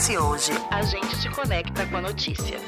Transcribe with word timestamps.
Acontece 0.00 0.18
hoje. 0.18 0.52
A 0.70 0.80
gente 0.80 1.20
te 1.20 1.28
conecta 1.28 1.84
com 1.86 1.98
a 1.98 2.00
notícia. 2.00 2.58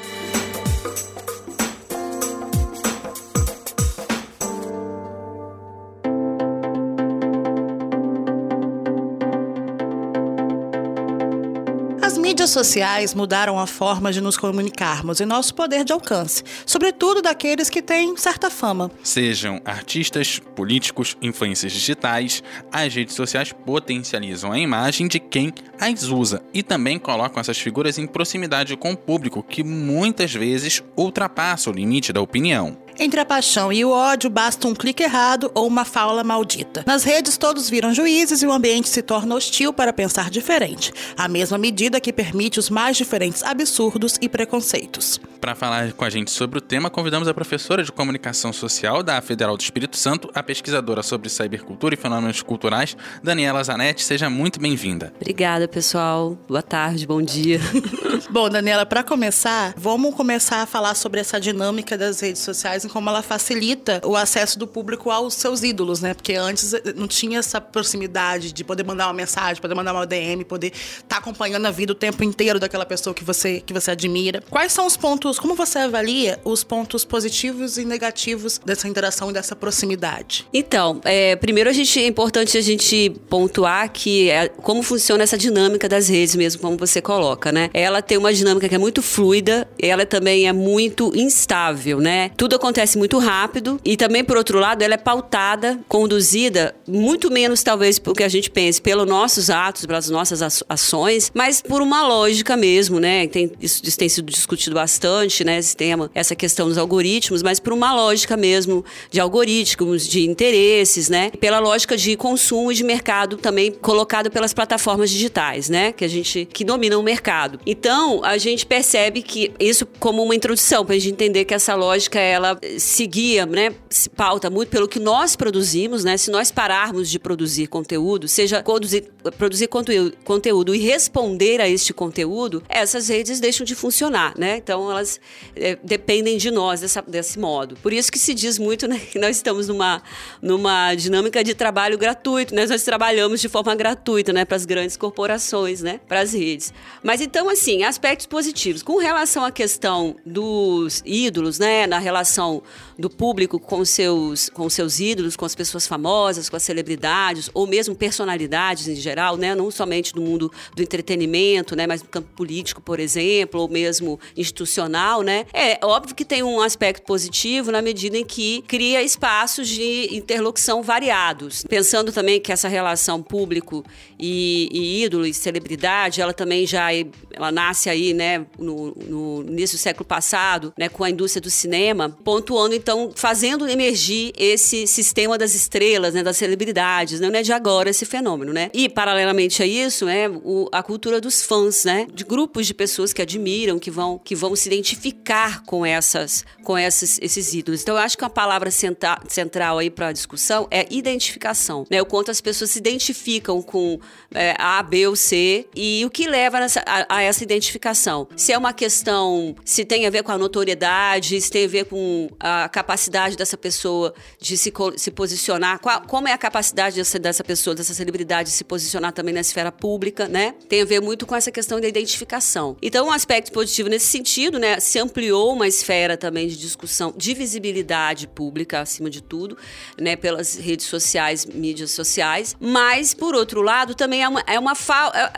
Sociais 12.53 13.13
mudaram 13.13 13.59
a 13.59 13.65
forma 13.65 14.13
de 14.13 14.21
nos 14.21 14.37
comunicarmos 14.37 15.19
e 15.19 15.25
nosso 15.25 15.55
poder 15.55 15.83
de 15.83 15.91
alcance, 15.91 16.43
sobretudo 16.65 17.21
daqueles 17.21 17.69
que 17.69 17.81
têm 17.81 18.15
certa 18.15 18.49
fama. 18.49 18.91
Sejam 19.03 19.59
artistas, 19.65 20.39
políticos, 20.55 21.17
influências 21.21 21.71
digitais, 21.71 22.43
as 22.71 22.93
redes 22.93 23.15
sociais 23.15 23.51
potencializam 23.51 24.51
a 24.51 24.59
imagem 24.59 25.07
de 25.07 25.19
quem 25.19 25.51
as 25.79 26.03
usa 26.03 26.41
e 26.53 26.61
também 26.61 26.99
colocam 26.99 27.41
essas 27.41 27.57
figuras 27.57 27.97
em 27.97 28.05
proximidade 28.05 28.77
com 28.77 28.91
o 28.93 28.97
público 28.97 29.43
que 29.43 29.63
muitas 29.63 30.33
vezes 30.33 30.83
ultrapassa 30.95 31.69
o 31.69 31.73
limite 31.73 32.13
da 32.13 32.21
opinião. 32.21 32.82
Entre 32.99 33.19
a 33.19 33.25
paixão 33.25 33.73
e 33.73 33.83
o 33.83 33.89
ódio, 33.89 34.29
basta 34.29 34.67
um 34.67 34.75
clique 34.75 35.03
errado 35.03 35.51
ou 35.55 35.67
uma 35.67 35.83
fala 35.83 36.23
maldita. 36.23 36.83
Nas 36.85 37.03
redes, 37.03 37.37
todos 37.37 37.69
viram 37.69 37.93
juízes 37.93 38.41
e 38.41 38.45
o 38.45 38.51
ambiente 38.51 38.87
se 38.87 39.01
torna 39.01 39.35
hostil 39.35 39.73
para 39.73 39.91
pensar 39.91 40.29
diferente, 40.29 40.93
a 41.17 41.27
mesma 41.27 41.57
medida 41.57 41.99
que 41.99 42.13
permite 42.13 42.59
os 42.59 42.69
mais 42.69 42.95
diferentes 42.95 43.43
absurdos 43.43 44.17
e 44.21 44.29
preconceitos. 44.29 45.19
Para 45.41 45.55
falar 45.55 45.91
com 45.91 46.05
a 46.05 46.09
gente 46.09 46.31
sobre 46.31 46.59
o 46.59 46.61
tema, 46.61 46.89
convidamos 46.89 47.27
a 47.27 47.33
professora 47.33 47.83
de 47.83 47.91
comunicação 47.91 48.53
social 48.53 49.03
da 49.03 49.21
Federal 49.21 49.57
do 49.57 49.61
Espírito 49.61 49.97
Santo, 49.97 50.29
a 50.33 50.41
pesquisadora 50.41 51.03
sobre 51.03 51.29
cybercultura 51.29 51.95
e 51.95 51.97
fenômenos 51.97 52.41
culturais, 52.41 52.95
Daniela 53.21 53.61
Zanetti. 53.61 54.03
Seja 54.03 54.29
muito 54.29 54.57
bem-vinda. 54.57 55.11
Obrigada, 55.19 55.67
pessoal. 55.67 56.37
Boa 56.47 56.61
tarde, 56.61 57.05
bom 57.05 57.21
dia. 57.21 57.59
Bom, 58.29 58.49
Daniela, 58.49 58.85
para 58.85 59.03
começar, 59.03 59.73
vamos 59.75 60.15
começar 60.15 60.61
a 60.61 60.65
falar 60.65 60.95
sobre 60.95 61.19
essa 61.19 61.41
dinâmica 61.41 61.97
das 61.97 62.21
redes 62.21 62.41
sociais 62.41 62.82
e 62.85 62.89
como 62.89 63.09
ela 63.09 63.21
facilita 63.21 64.01
o 64.03 64.15
acesso 64.15 64.57
do 64.57 64.67
público 64.67 65.09
aos 65.09 65.33
seus 65.33 65.63
ídolos, 65.63 66.01
né? 66.01 66.13
Porque 66.13 66.33
antes 66.33 66.73
não 66.95 67.07
tinha 67.07 67.39
essa 67.39 67.59
proximidade 67.59 68.51
de 68.51 68.63
poder 68.63 68.83
mandar 68.83 69.07
uma 69.07 69.13
mensagem, 69.13 69.61
poder 69.61 69.75
mandar 69.75 69.93
uma 69.93 70.05
DM, 70.05 70.43
poder 70.43 70.67
estar 70.67 71.03
tá 71.07 71.17
acompanhando 71.17 71.65
a 71.65 71.71
vida 71.71 71.91
o 71.91 71.95
tempo 71.95 72.23
inteiro 72.23 72.59
daquela 72.59 72.85
pessoa 72.85 73.13
que 73.13 73.23
você 73.23 73.61
que 73.61 73.73
você 73.73 73.91
admira. 73.91 74.43
Quais 74.49 74.71
são 74.71 74.85
os 74.85 74.97
pontos, 74.97 75.39
como 75.39 75.55
você 75.55 75.79
avalia 75.79 76.39
os 76.43 76.63
pontos 76.63 77.05
positivos 77.05 77.77
e 77.77 77.85
negativos 77.85 78.59
dessa 78.65 78.87
interação 78.87 79.29
e 79.29 79.33
dessa 79.33 79.55
proximidade? 79.55 80.47
Então, 80.53 80.99
é, 81.03 81.35
primeiro 81.35 81.69
a 81.69 81.73
gente 81.73 81.99
é 81.99 82.07
importante 82.07 82.57
a 82.57 82.61
gente 82.61 83.09
pontuar 83.29 83.91
que 83.91 84.29
é, 84.29 84.49
como 84.49 84.83
funciona 84.83 85.23
essa 85.23 85.37
dinâmica 85.37 85.87
das 85.87 86.07
redes 86.07 86.35
mesmo, 86.35 86.61
como 86.61 86.77
você 86.77 87.01
coloca, 87.01 87.51
né? 87.51 87.69
Ela 87.73 88.01
tem 88.01 88.17
uma 88.17 88.33
dinâmica 88.33 88.67
que 88.67 88.75
é 88.75 88.77
muito 88.77 89.01
fluida, 89.01 89.67
ela 89.79 90.05
também 90.05 90.47
é 90.47 90.53
muito 90.53 91.11
instável, 91.15 91.99
né? 91.99 92.29
Tudo 92.37 92.55
acontece 92.55 92.72
muito 92.97 93.17
rápido 93.17 93.79
e 93.83 93.95
também, 93.95 94.23
por 94.23 94.37
outro 94.37 94.59
lado, 94.59 94.81
ela 94.81 94.95
é 94.95 94.97
pautada, 94.97 95.79
conduzida, 95.87 96.75
muito 96.87 97.31
menos 97.31 97.63
talvez 97.63 97.99
porque 97.99 98.23
a 98.23 98.27
gente 98.27 98.49
pense 98.49 98.81
pelos 98.81 99.07
nossos 99.07 99.49
atos, 99.49 99.85
pelas 99.85 100.09
nossas 100.09 100.63
ações, 100.67 101.31
mas 101.33 101.61
por 101.61 101.81
uma 101.81 102.05
lógica 102.05 102.57
mesmo, 102.57 102.99
né? 102.99 103.27
Tem, 103.27 103.51
isso, 103.61 103.81
isso 103.83 103.97
tem 103.97 104.09
sido 104.09 104.31
discutido 104.31 104.75
bastante, 104.75 105.43
né? 105.43 105.57
Esse 105.57 105.75
tema, 105.75 106.09
essa 106.13 106.35
questão 106.35 106.67
dos 106.67 106.77
algoritmos, 106.77 107.41
mas 107.41 107.59
por 107.59 107.73
uma 107.73 107.93
lógica 107.93 108.35
mesmo 108.35 108.83
de 109.09 109.19
algoritmos, 109.19 110.07
de 110.07 110.27
interesses, 110.27 111.09
né? 111.09 111.31
Pela 111.39 111.59
lógica 111.59 111.95
de 111.95 112.15
consumo 112.15 112.71
e 112.71 112.75
de 112.75 112.83
mercado 112.83 113.37
também 113.37 113.71
colocado 113.71 114.29
pelas 114.29 114.53
plataformas 114.53 115.09
digitais, 115.09 115.69
né? 115.69 115.91
Que 115.91 116.05
a 116.05 116.07
gente 116.07 116.47
que 116.51 116.63
dominam 116.63 116.99
o 116.99 117.03
mercado. 117.03 117.59
Então, 117.65 118.23
a 118.23 118.37
gente 118.37 118.65
percebe 118.65 119.21
que 119.21 119.51
isso 119.59 119.85
como 119.99 120.23
uma 120.23 120.35
introdução 120.35 120.85
para 120.85 120.95
a 120.95 120.99
gente 120.99 121.13
entender 121.13 121.45
que 121.45 121.53
essa 121.53 121.75
lógica 121.75 122.19
ela 122.19 122.57
seguia, 122.77 123.45
né, 123.45 123.73
se 123.89 124.09
pauta 124.09 124.49
muito 124.49 124.69
pelo 124.69 124.87
que 124.87 124.99
nós 124.99 125.35
produzimos, 125.35 126.03
né? 126.03 126.17
Se 126.17 126.31
nós 126.31 126.51
pararmos 126.51 127.09
de 127.09 127.19
produzir 127.19 127.67
conteúdo, 127.67 128.27
seja 128.27 128.61
produzir, 128.63 129.09
produzir 129.37 129.67
conteúdo, 129.67 130.15
conteúdo 130.23 130.75
e 130.75 130.79
responder 130.79 131.61
a 131.61 131.67
este 131.67 131.93
conteúdo, 131.93 132.63
essas 132.69 133.07
redes 133.07 133.39
deixam 133.39 133.65
de 133.65 133.75
funcionar, 133.75 134.33
né? 134.37 134.57
Então 134.57 134.89
elas 134.89 135.19
é, 135.55 135.77
dependem 135.83 136.37
de 136.37 136.51
nós 136.51 136.81
dessa, 136.81 137.01
desse 137.01 137.39
modo. 137.39 137.75
Por 137.81 137.93
isso 137.93 138.11
que 138.11 138.19
se 138.19 138.33
diz 138.33 138.57
muito 138.57 138.87
né, 138.87 138.99
que 138.99 139.19
nós 139.19 139.35
estamos 139.35 139.67
numa, 139.67 140.01
numa 140.41 140.93
dinâmica 140.95 141.43
de 141.43 141.53
trabalho 141.53 141.97
gratuito, 141.97 142.53
né? 142.53 142.65
Nós 142.65 142.83
trabalhamos 142.83 143.41
de 143.41 143.49
forma 143.49 143.73
gratuita, 143.75 144.33
né, 144.33 144.45
para 144.45 144.55
as 144.55 144.65
grandes 144.65 144.97
corporações, 144.97 145.81
né, 145.81 145.99
para 146.07 146.21
as 146.21 146.33
redes. 146.33 146.73
Mas 147.01 147.21
então 147.21 147.49
assim, 147.49 147.83
aspectos 147.83 148.25
positivos. 148.25 148.83
Com 148.83 148.97
relação 148.97 149.43
à 149.43 149.51
questão 149.51 150.15
dos 150.25 151.01
ídolos, 151.05 151.59
né, 151.59 151.87
na 151.87 151.99
relação 151.99 152.52
do 152.97 153.09
público 153.09 153.59
com 153.59 153.85
seus, 153.85 154.49
com 154.49 154.69
seus 154.69 154.99
ídolos, 154.99 155.35
com 155.35 155.45
as 155.45 155.55
pessoas 155.55 155.87
famosas, 155.87 156.49
com 156.49 156.55
as 156.55 156.63
celebridades, 156.63 157.49
ou 157.53 157.65
mesmo 157.65 157.95
personalidades 157.95 158.87
em 158.87 158.95
geral, 158.95 159.37
né, 159.37 159.55
não 159.55 159.71
somente 159.71 160.15
no 160.15 160.21
mundo 160.21 160.51
do 160.75 160.81
entretenimento, 160.81 161.75
né, 161.75 161.87
mas 161.87 162.01
no 162.01 162.09
campo 162.09 162.29
político, 162.35 162.81
por 162.81 162.99
exemplo, 162.99 163.61
ou 163.61 163.69
mesmo 163.69 164.19
institucional, 164.35 165.21
né, 165.21 165.45
é 165.53 165.79
óbvio 165.83 166.15
que 166.15 166.25
tem 166.25 166.43
um 166.43 166.61
aspecto 166.61 167.05
positivo 167.05 167.71
na 167.71 167.81
medida 167.81 168.17
em 168.17 168.25
que 168.25 168.61
cria 168.67 169.01
espaços 169.01 169.67
de 169.67 170.09
interlocução 170.15 170.81
variados. 170.81 171.63
Pensando 171.67 172.11
também 172.11 172.39
que 172.39 172.51
essa 172.51 172.67
relação 172.67 173.21
público 173.21 173.83
e, 174.19 174.69
e 174.71 175.03
ídolo 175.03 175.25
e 175.25 175.33
celebridade, 175.33 176.21
ela 176.21 176.33
também 176.33 176.65
já 176.65 176.89
ela 177.31 177.51
nasce 177.51 177.89
aí, 177.89 178.13
né, 178.13 178.45
no, 178.57 178.93
no 178.95 179.45
início 179.47 179.77
do 179.77 179.81
século 179.81 180.05
passado, 180.05 180.73
né, 180.77 180.89
com 180.89 181.03
a 181.03 181.09
indústria 181.09 181.41
do 181.41 181.49
cinema, 181.49 182.09
pontuando 182.43 182.75
então, 182.75 183.11
fazendo 183.15 183.67
emergir 183.67 184.33
esse 184.37 184.85
sistema 184.85 185.37
das 185.37 185.55
estrelas, 185.55 186.13
né, 186.13 186.21
das 186.21 186.35
celebridades, 186.35 187.19
né, 187.19 187.29
não 187.29 187.39
é 187.39 187.41
de 187.41 187.53
agora 187.53 187.89
esse 187.89 188.05
fenômeno, 188.05 188.51
né? 188.51 188.69
E 188.73 188.89
paralelamente 188.89 189.63
a 189.63 189.65
isso, 189.65 190.07
é 190.07 190.27
o, 190.29 190.67
a 190.71 190.83
cultura 190.83 191.21
dos 191.21 191.41
fãs, 191.41 191.85
né, 191.85 192.05
de 192.13 192.25
grupos 192.25 192.67
de 192.67 192.73
pessoas 192.73 193.13
que 193.13 193.21
admiram, 193.21 193.79
que 193.79 193.89
vão 193.89 194.19
que 194.23 194.35
vão 194.35 194.55
se 194.55 194.67
identificar 194.67 195.63
com 195.63 195.85
essas 195.85 196.45
com 196.63 196.77
essas, 196.77 197.19
esses 197.21 197.53
ídolos. 197.53 197.81
Então, 197.81 197.95
eu 197.95 198.01
acho 198.01 198.17
que 198.17 198.23
uma 198.23 198.29
palavra 198.29 198.71
centra, 198.71 199.19
central 199.27 199.79
aí 199.79 199.89
para 199.89 200.07
a 200.07 200.11
discussão 200.11 200.67
é 200.69 200.85
identificação, 200.89 201.85
né? 201.89 202.01
O 202.01 202.05
quanto 202.05 202.29
as 202.29 202.41
pessoas 202.41 202.71
se 202.71 202.79
identificam 202.79 203.61
com 203.61 203.99
é, 204.33 204.55
A, 204.59 204.81
B 204.83 205.07
ou 205.07 205.15
C 205.15 205.65
e 205.75 206.03
o 206.05 206.09
que 206.09 206.27
leva 206.27 206.59
nessa, 206.59 206.83
a, 206.85 207.17
a 207.17 207.21
essa 207.21 207.43
identificação. 207.43 208.27
Se 208.35 208.51
é 208.51 208.57
uma 208.57 208.73
questão, 208.73 209.55
se 209.63 209.85
tem 209.85 210.05
a 210.05 210.09
ver 210.09 210.23
com 210.23 210.31
a 210.31 210.37
notoriedade, 210.37 211.39
se 211.39 211.49
tem 211.49 211.65
a 211.65 211.67
ver 211.67 211.85
com 211.85 212.29
a 212.39 212.69
capacidade 212.69 213.35
dessa 213.35 213.57
pessoa 213.57 214.13
de 214.39 214.57
se, 214.57 214.71
se 214.97 215.11
posicionar, 215.11 215.79
qual, 215.79 216.01
como 216.01 216.27
é 216.27 216.33
a 216.33 216.37
capacidade 216.37 216.95
dessa, 216.95 217.19
dessa 217.19 217.43
pessoa, 217.43 217.75
dessa 217.75 217.93
celebridade 217.93 218.49
de 218.49 218.55
se 218.55 218.63
posicionar 218.63 219.13
também 219.13 219.33
na 219.33 219.41
esfera 219.41 219.71
pública, 219.71 220.27
né? 220.27 220.53
Tem 220.67 220.81
a 220.81 220.85
ver 220.85 221.01
muito 221.01 221.25
com 221.25 221.35
essa 221.35 221.51
questão 221.51 221.79
da 221.79 221.87
identificação. 221.87 222.77
Então, 222.81 223.07
um 223.07 223.11
aspecto 223.11 223.51
positivo 223.51 223.89
nesse 223.89 224.07
sentido, 224.07 224.59
né? 224.59 224.79
Se 224.79 224.99
ampliou 224.99 225.53
uma 225.53 225.67
esfera 225.67 226.17
também 226.17 226.47
de 226.47 226.57
discussão, 226.57 227.13
de 227.15 227.33
visibilidade 227.33 228.27
pública, 228.27 228.81
acima 228.81 229.09
de 229.09 229.21
tudo, 229.21 229.57
né? 229.99 230.15
Pelas 230.15 230.55
redes 230.55 230.85
sociais, 230.85 231.45
mídias 231.45 231.91
sociais. 231.91 232.55
Mas, 232.59 233.13
por 233.13 233.35
outro 233.35 233.61
lado, 233.61 233.95
também 233.95 234.23
é 234.23 234.27
uma, 234.27 234.43
é 234.47 234.59
uma 234.59 234.73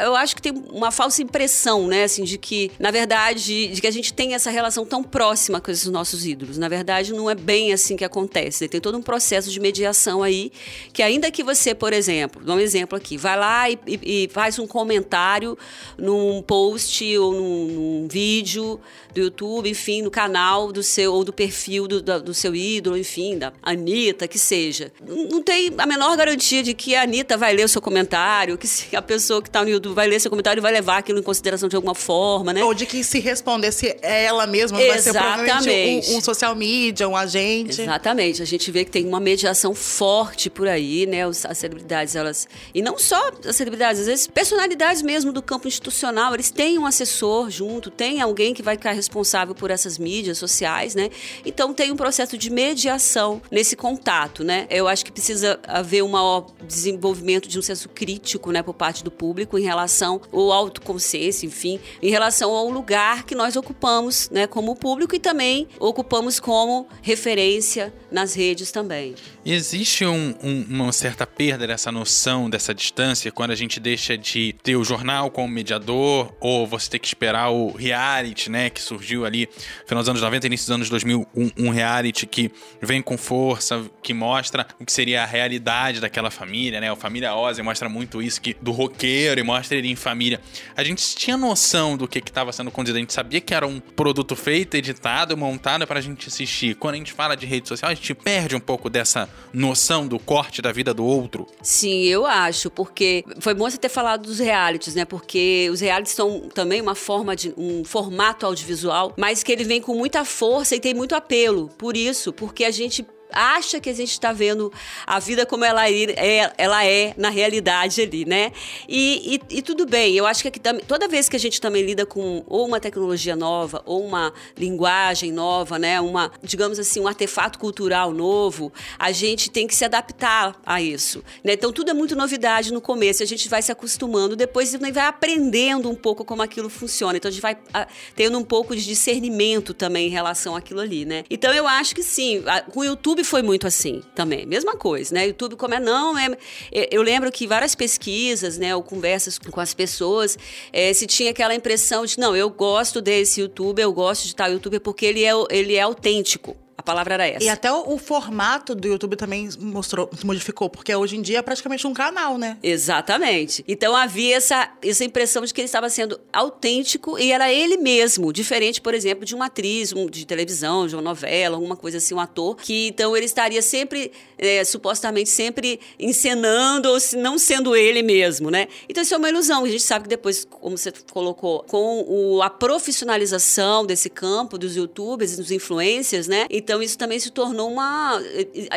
eu 0.02 0.16
acho 0.16 0.36
que 0.36 0.42
tem 0.42 0.54
uma 0.72 0.92
falsa 0.92 1.22
impressão, 1.22 1.88
né? 1.88 2.04
Assim, 2.04 2.24
de 2.24 2.38
que, 2.38 2.72
na 2.80 2.92
verdade, 2.92 3.68
de 3.68 3.82
que 3.82 3.88
a 3.88 3.92
gente 3.92 4.14
tem 4.14 4.34
essa 4.34 4.50
relação 4.50 4.86
tão 4.86 5.04
próxima 5.04 5.62
com 5.62 5.72
esses 5.72 5.88
nossos 5.88 6.26
ídolos. 6.26 6.58
Na 6.58 6.68
verdade, 6.68 6.85
não 7.14 7.30
é 7.30 7.36
bem 7.36 7.74
assim 7.74 7.96
que 7.96 8.04
acontece. 8.04 8.68
Tem 8.68 8.82
todo 8.82 8.98
um 8.98 9.02
processo 9.02 9.52
de 9.52 9.60
mediação 9.60 10.24
aí, 10.24 10.52
que 10.94 11.04
ainda 11.04 11.30
que 11.30 11.44
você, 11.44 11.76
por 11.76 11.94
exemplo, 11.94 12.44
dá 12.44 12.54
um 12.54 12.60
exemplo 12.60 12.98
aqui, 12.98 13.18
vai 13.18 13.38
lá 13.38 13.70
e, 13.70 13.80
e, 13.86 14.30
faz 14.32 14.58
um 14.60 14.66
comentário 14.66 15.58
num 15.98 16.42
post 16.42 17.18
ou 17.18 17.34
num, 17.34 17.66
num, 17.68 18.08
vídeo 18.08 18.80
do 19.14 19.22
YouTube, 19.22 19.70
enfim, 19.70 20.02
no 20.02 20.12
canal 20.12 20.72
do 20.72 20.84
seu, 20.84 21.14
ou 21.14 21.24
do 21.24 21.34
perfil 21.34 21.88
do, 21.88 22.02
do, 22.02 22.22
do 22.22 22.34
seu 22.34 22.56
ídolo, 22.56 22.98
enfim, 22.98 23.38
da 23.38 23.54
Anitta, 23.62 24.28
que 24.28 24.40
seja. 24.40 24.92
Não 25.30 25.42
tem 25.42 25.74
a 25.78 25.86
menor 25.86 26.16
garantia 26.18 26.64
de 26.64 26.74
que 26.74 26.96
a 26.96 27.04
Anitta 27.04 27.38
vai 27.38 27.54
ler 27.54 27.64
o 27.66 27.70
seu 27.70 27.82
comentário, 27.82 28.58
que 28.58 28.96
a 28.96 29.02
pessoa 29.02 29.42
que 29.42 29.50
está 29.50 29.64
no 29.64 29.70
YouTube 29.70 29.94
vai 29.94 30.08
ler 30.08 30.20
seu 30.20 30.30
comentário 30.30 30.60
e 30.60 30.62
vai 30.62 30.72
levar 30.72 30.98
aquilo 30.98 31.20
em 31.20 31.24
consideração 31.24 31.68
de 31.70 31.76
alguma 31.76 31.96
forma 31.96 32.46
né? 32.54 32.64
Ou 32.64 32.74
de 32.74 32.86
que 32.86 33.04
se 33.04 33.20
respondesse 33.20 33.96
ela 34.02 34.48
mesma, 34.48 34.78
vai 34.78 35.00
ser 35.00 35.12
provavelmente 35.12 35.70
Exatamente. 35.70 36.12
um, 36.12 36.18
um 36.18 36.22
social 36.22 36.56
media, 36.56 36.75
um 37.08 37.16
agente. 37.16 37.82
Exatamente. 37.82 38.42
A 38.42 38.46
gente 38.46 38.72
vê 38.72 38.86
que 38.86 38.92
tem 38.92 39.06
uma 39.06 39.20
mediação 39.20 39.74
forte 39.74 40.50
por 40.50 40.68
aí, 40.68 41.06
né? 41.06 41.26
As 41.26 41.58
celebridades, 41.58 42.16
elas. 42.16 42.48
E 42.74 42.82
não 42.82 42.98
só 42.98 43.32
as 43.48 43.56
celebridades, 43.56 44.02
às 44.02 44.08
vezes 44.08 44.28
personalidades 44.28 45.02
mesmo 45.02 45.32
do 45.32 45.42
campo 45.42 45.68
institucional, 45.68 46.34
eles 46.34 46.52
têm 46.52 46.78
um 46.78 46.86
assessor 46.86 47.50
junto, 47.50 47.90
tem 47.90 48.22
alguém 48.22 48.54
que 48.54 48.64
vai 48.64 48.76
ficar 48.76 48.92
responsável 48.92 49.54
por 49.54 49.72
essas 49.72 49.98
mídias 49.98 50.38
sociais, 50.38 50.96
né? 50.96 51.10
Então 51.46 51.74
tem 51.74 51.92
um 51.92 51.96
processo 51.96 52.38
de 52.38 52.50
mediação 52.50 53.42
nesse 53.52 53.76
contato, 53.76 54.44
né? 54.44 54.68
Eu 54.70 54.88
acho 54.88 55.06
que 55.06 55.12
precisa 55.12 55.60
haver 55.68 56.04
um 56.04 56.10
maior 56.10 56.48
desenvolvimento 56.66 57.48
de 57.48 57.60
um 57.60 57.62
senso 57.62 57.90
crítico, 57.90 58.52
né, 58.52 58.62
por 58.62 58.74
parte 58.74 59.04
do 59.04 59.12
público 59.12 59.58
em 59.58 59.64
relação 59.64 60.22
ao 60.32 60.52
autoconsciência, 60.52 61.46
enfim, 61.46 61.80
em 62.02 62.10
relação 62.10 62.52
ao 62.52 62.70
lugar 62.70 63.24
que 63.24 63.36
nós 63.36 63.56
ocupamos, 63.56 64.30
né, 64.30 64.48
como 64.48 64.76
público 64.76 65.16
e 65.16 65.20
também 65.20 65.68
ocupamos 65.80 66.40
como 66.40 66.65
referência 67.02 67.94
nas 68.12 68.34
redes 68.34 68.72
também. 68.72 69.16
Existe 69.48 70.04
um- 70.08 70.34
um- 70.42 70.66
uma 70.68 70.92
certa 70.92 71.28
perda 71.28 71.68
dessa 71.68 71.92
noção, 71.92 72.50
dessa 72.50 72.74
distância, 72.74 73.32
quando 73.32 73.52
a 73.52 73.56
gente 73.56 73.80
deixa 73.80 74.18
de 74.18 74.54
ter 74.64 74.76
o 74.76 74.84
jornal 74.84 75.30
como 75.30 75.48
mediador, 75.48 76.34
ou 76.40 76.66
você 76.66 76.90
ter 76.90 76.98
que 76.98 77.06
esperar 77.06 77.52
o 77.52 77.72
reality, 77.72 78.50
né, 78.50 78.72
que 78.72 78.82
surgiu 78.82 79.24
ali 79.24 79.48
no 79.84 79.88
final 79.88 80.02
dos 80.02 80.10
anos 80.10 80.22
90, 80.24 80.48
início 80.48 80.66
dos 80.66 80.74
anos 80.74 80.90
2000, 80.90 81.28
um, 81.36 81.52
um 81.60 81.70
reality 81.70 82.26
que 82.26 82.52
vem 82.82 83.04
com 83.04 83.20
força, 83.20 83.86
que 84.02 84.16
mostra 84.16 84.66
o 84.80 84.86
que 84.86 84.92
seria 84.92 85.22
a 85.22 85.28
realidade 85.28 86.02
daquela 86.02 86.32
família, 86.32 86.82
né, 86.82 86.92
o 86.92 86.96
Família 86.96 87.36
Ozzy 87.36 87.62
mostra 87.62 87.88
muito 87.88 88.24
isso, 88.24 88.42
que 88.42 88.56
do 88.60 88.72
roqueiro, 88.72 89.40
e 89.40 89.44
mostra 89.44 89.78
ele 89.78 89.92
em 89.92 89.96
família. 89.96 90.42
A 90.76 90.84
gente 90.84 91.16
tinha 91.16 91.38
noção 91.38 91.96
do 91.96 92.08
que 92.08 92.18
estava 92.18 92.52
sendo 92.52 92.72
conduzido, 92.72 92.98
a 92.98 93.02
gente 93.02 93.14
sabia 93.14 93.40
que 93.40 93.54
era 93.54 93.68
um 93.68 93.80
produto 93.80 94.36
feito, 94.36 94.74
editado, 94.76 95.38
montado 95.38 95.86
pra 95.86 96.02
gente 96.02 96.30
assistir. 96.30 96.74
Quando 96.78 96.96
a 96.96 96.98
gente 96.98 97.14
fala 97.14 97.38
de 97.38 97.46
rede 97.46 97.68
social, 97.68 97.92
a 97.92 97.94
gente 97.94 98.12
perde 98.16 98.56
um 98.56 98.60
pouco 98.60 98.90
dessa 98.90 99.30
noção 99.54 100.08
do 100.08 100.20
corte 100.20 100.62
da 100.62 100.72
vida 100.72 100.94
do 100.94 101.06
outro. 101.06 101.48
Sim, 101.62 102.04
eu 102.04 102.26
acho, 102.26 102.70
porque 102.70 103.24
foi 103.40 103.54
bom 103.54 103.70
você 103.70 103.78
ter 103.78 103.90
falado 103.90 104.24
dos 104.24 104.40
realities, 104.40 104.96
né? 104.96 105.06
Porque 105.06 105.70
os 105.72 105.80
realities 105.80 106.14
são 106.14 106.42
também 106.54 106.82
uma 106.82 106.96
forma 106.96 107.36
de 107.36 107.54
um 107.58 107.84
formato 107.86 108.46
audiovisual, 108.46 109.14
mas 109.18 109.44
que 109.44 109.52
ele 109.52 109.64
vem 109.64 109.82
com 109.82 109.96
muita 109.96 110.26
força 110.26 110.76
e 110.76 110.80
tem 110.80 110.94
muito 110.94 111.16
apelo. 111.16 111.70
Por 111.78 111.96
isso, 111.96 112.34
porque 112.34 112.66
a 112.66 112.72
gente 112.72 113.06
acha 113.36 113.80
que 113.80 113.90
a 113.90 113.94
gente 113.94 114.12
está 114.12 114.32
vendo 114.34 114.72
a 115.06 115.20
vida 115.20 115.46
como 115.46 115.64
ela 115.66 115.90
é, 115.90 116.52
ela 116.58 116.86
é 116.86 117.14
na 117.18 117.30
realidade 117.30 118.02
ali, 118.02 118.26
né? 118.26 118.52
E, 118.88 119.36
e- 119.50 119.58
e 119.58 119.62
tudo 119.62 119.86
bem, 119.86 120.16
eu 120.16 120.26
acho 120.26 120.42
que 120.42 120.48
aqui 120.48 120.60
toda 120.88 121.08
vez 121.08 121.28
que 121.30 121.36
a 121.36 121.40
gente 121.40 121.60
também 121.62 121.84
lida 121.84 122.06
com 122.06 122.44
ou 122.48 122.66
uma 122.66 122.80
tecnologia 122.80 123.36
nova, 123.36 123.84
ou 123.86 124.04
uma 124.06 124.34
linguagem 124.58 125.32
nova, 125.32 125.78
né? 125.78 126.00
Uma, 126.00 126.32
digamos 126.42 126.80
assim, 126.80 127.00
um 127.02 127.08
artefato 127.08 127.60
cultural 127.60 128.12
novo, 128.14 128.72
a 128.98 129.12
gente 129.12 129.50
tem 129.52 129.68
que 129.68 129.76
se 129.76 129.84
adaptar 129.84 130.56
a 130.66 130.82
isso, 130.82 131.24
né? 131.44 131.54
Então 131.54 131.72
tudo 131.74 131.92
é 131.92 131.94
muito 131.94 132.16
novidade 132.16 132.72
no 132.74 132.80
começo, 132.82 133.22
a 133.22 133.26
gente 133.26 133.50
vai 133.50 133.62
se 133.62 133.72
acostumando, 133.72 134.36
depois 134.36 134.72
também 134.72 134.92
vai 134.92 135.06
aprendendo 135.06 135.90
um 135.90 135.96
pouco 135.96 136.24
como 136.24 136.42
aquilo 136.42 136.70
funciona. 136.70 137.18
Então 137.18 137.28
a 137.30 137.32
gente 137.32 137.42
vai 137.42 137.58
ah, 137.74 137.88
tendo 138.16 138.38
um 138.38 138.44
pouco 138.44 138.76
de 138.76 138.84
discernimento 138.86 139.74
também 139.74 140.08
em 140.08 140.12
relação 140.12 140.56
àquilo 140.56 140.80
ali, 140.80 141.04
né? 141.06 141.24
Então 141.30 141.54
eu 141.54 141.68
acho 141.68 141.94
que 141.94 142.04
sim, 142.04 142.42
a- 142.46 142.62
com 142.62 142.80
o 142.80 142.84
YouTube 142.86 143.24
foi 143.26 143.42
muito 143.42 143.68
assim 143.68 144.02
também, 144.14 144.46
mesma 144.46 144.76
coisa, 144.76 145.14
né? 145.14 145.28
YouTube 145.28 145.56
como 145.56 145.74
é 145.74 145.80
não, 145.80 146.18
é, 146.18 146.38
é- 146.72 146.90
eu 146.92 147.02
lembro 147.02 147.32
que 147.32 147.48
várias 147.48 147.76
pesquisas, 147.76 148.58
né, 148.58 148.76
ou 148.76 148.84
conversas 148.84 149.38
com 149.38 149.60
as 149.60 149.74
pessoas, 149.74 150.38
é, 150.72 150.94
se 150.94 151.06
tinha 151.06 151.32
aquela 151.32 151.54
impressão 151.54 152.06
de 152.06 152.18
não, 152.18 152.36
eu 152.36 152.50
gosto 152.50 153.02
desse 153.02 153.42
YouTube, 153.42 153.82
eu 153.82 153.92
gosto 153.92 154.26
de 154.28 154.36
tal 154.36 154.52
YouTube 154.52 154.80
porque 154.80 155.06
ele 155.06 155.24
é, 155.24 155.32
ele 155.50 155.76
é 155.76 155.82
autêntico. 155.82 156.56
A 156.78 156.84
palavra 156.84 157.14
era 157.14 157.28
essa. 157.28 157.44
E 157.44 157.50
até 157.50 157.72
o, 157.72 157.94
o 157.94 157.98
formato 157.98 158.76
do 158.76 158.88
YouTube 158.88 159.16
também 159.16 159.50
mostrou, 159.60 160.10
modificou, 160.24 160.70
porque 160.70 160.94
hoje 160.94 161.16
em 161.16 161.22
dia 161.22 161.40
é 161.40 161.42
praticamente 161.42 161.88
um 161.88 161.94
canal, 161.94 162.38
né? 162.38 162.58
Exatamente. 162.62 163.64
Então 163.68 163.96
havia 163.96 164.36
essa, 164.36 164.70
essa 164.84 165.04
impressão 165.04 165.44
de 165.46 165.54
que 165.54 165.62
ele 165.62 165.66
estava 165.66 165.90
sendo 165.90 166.20
autêntico 166.34 167.18
e 167.18 167.32
era 167.32 167.52
ele 167.52 167.78
mesmo, 167.78 168.32
diferente, 168.34 168.82
por 168.82 168.94
exemplo, 168.94 169.26
de 169.26 169.34
uma 169.34 169.46
atriz 169.46 169.94
um- 169.94 170.08
de 170.08 170.26
televisão, 170.26 170.86
de 170.88 170.96
uma 170.96 171.02
novela, 171.02 171.56
alguma 171.56 171.76
coisa 171.76 171.98
assim, 171.98 172.14
um 172.14 172.20
ator, 172.20 172.56
que 172.58 172.88
então 172.88 173.16
ele 173.16 173.26
estaria 173.26 173.62
sempre, 173.62 174.12
é, 174.38 174.64
supostamente, 174.64 175.30
sempre 175.30 175.80
encenando 176.00 176.90
ou 176.90 177.00
se 177.00 177.16
não 177.18 177.38
sendo 177.38 177.76
ele 177.76 178.02
mesmo, 178.02 178.50
né? 178.52 178.68
Então 178.90 179.04
isso 179.04 179.14
é 179.14 179.18
uma 179.18 179.30
ilusão. 179.30 179.64
A 179.64 179.70
gente 179.70 179.84
sabe 179.84 180.04
que 180.04 180.10
depois, 180.10 180.46
como 180.50 180.78
você 180.78 180.92
colocou, 181.12 181.64
com 181.64 182.06
o- 182.08 182.42
a 182.42 182.50
profissionalização 182.50 183.86
desse 183.86 184.10
campo 184.10 184.58
dos 184.58 184.76
youtubers 184.76 185.36
dos 185.38 185.52
influencers, 185.52 186.28
né? 186.28 186.46
Então 186.50 186.82
isso 186.82 186.98
também 186.98 187.20
se 187.20 187.30
tornou 187.30 187.70
uma. 187.72 188.22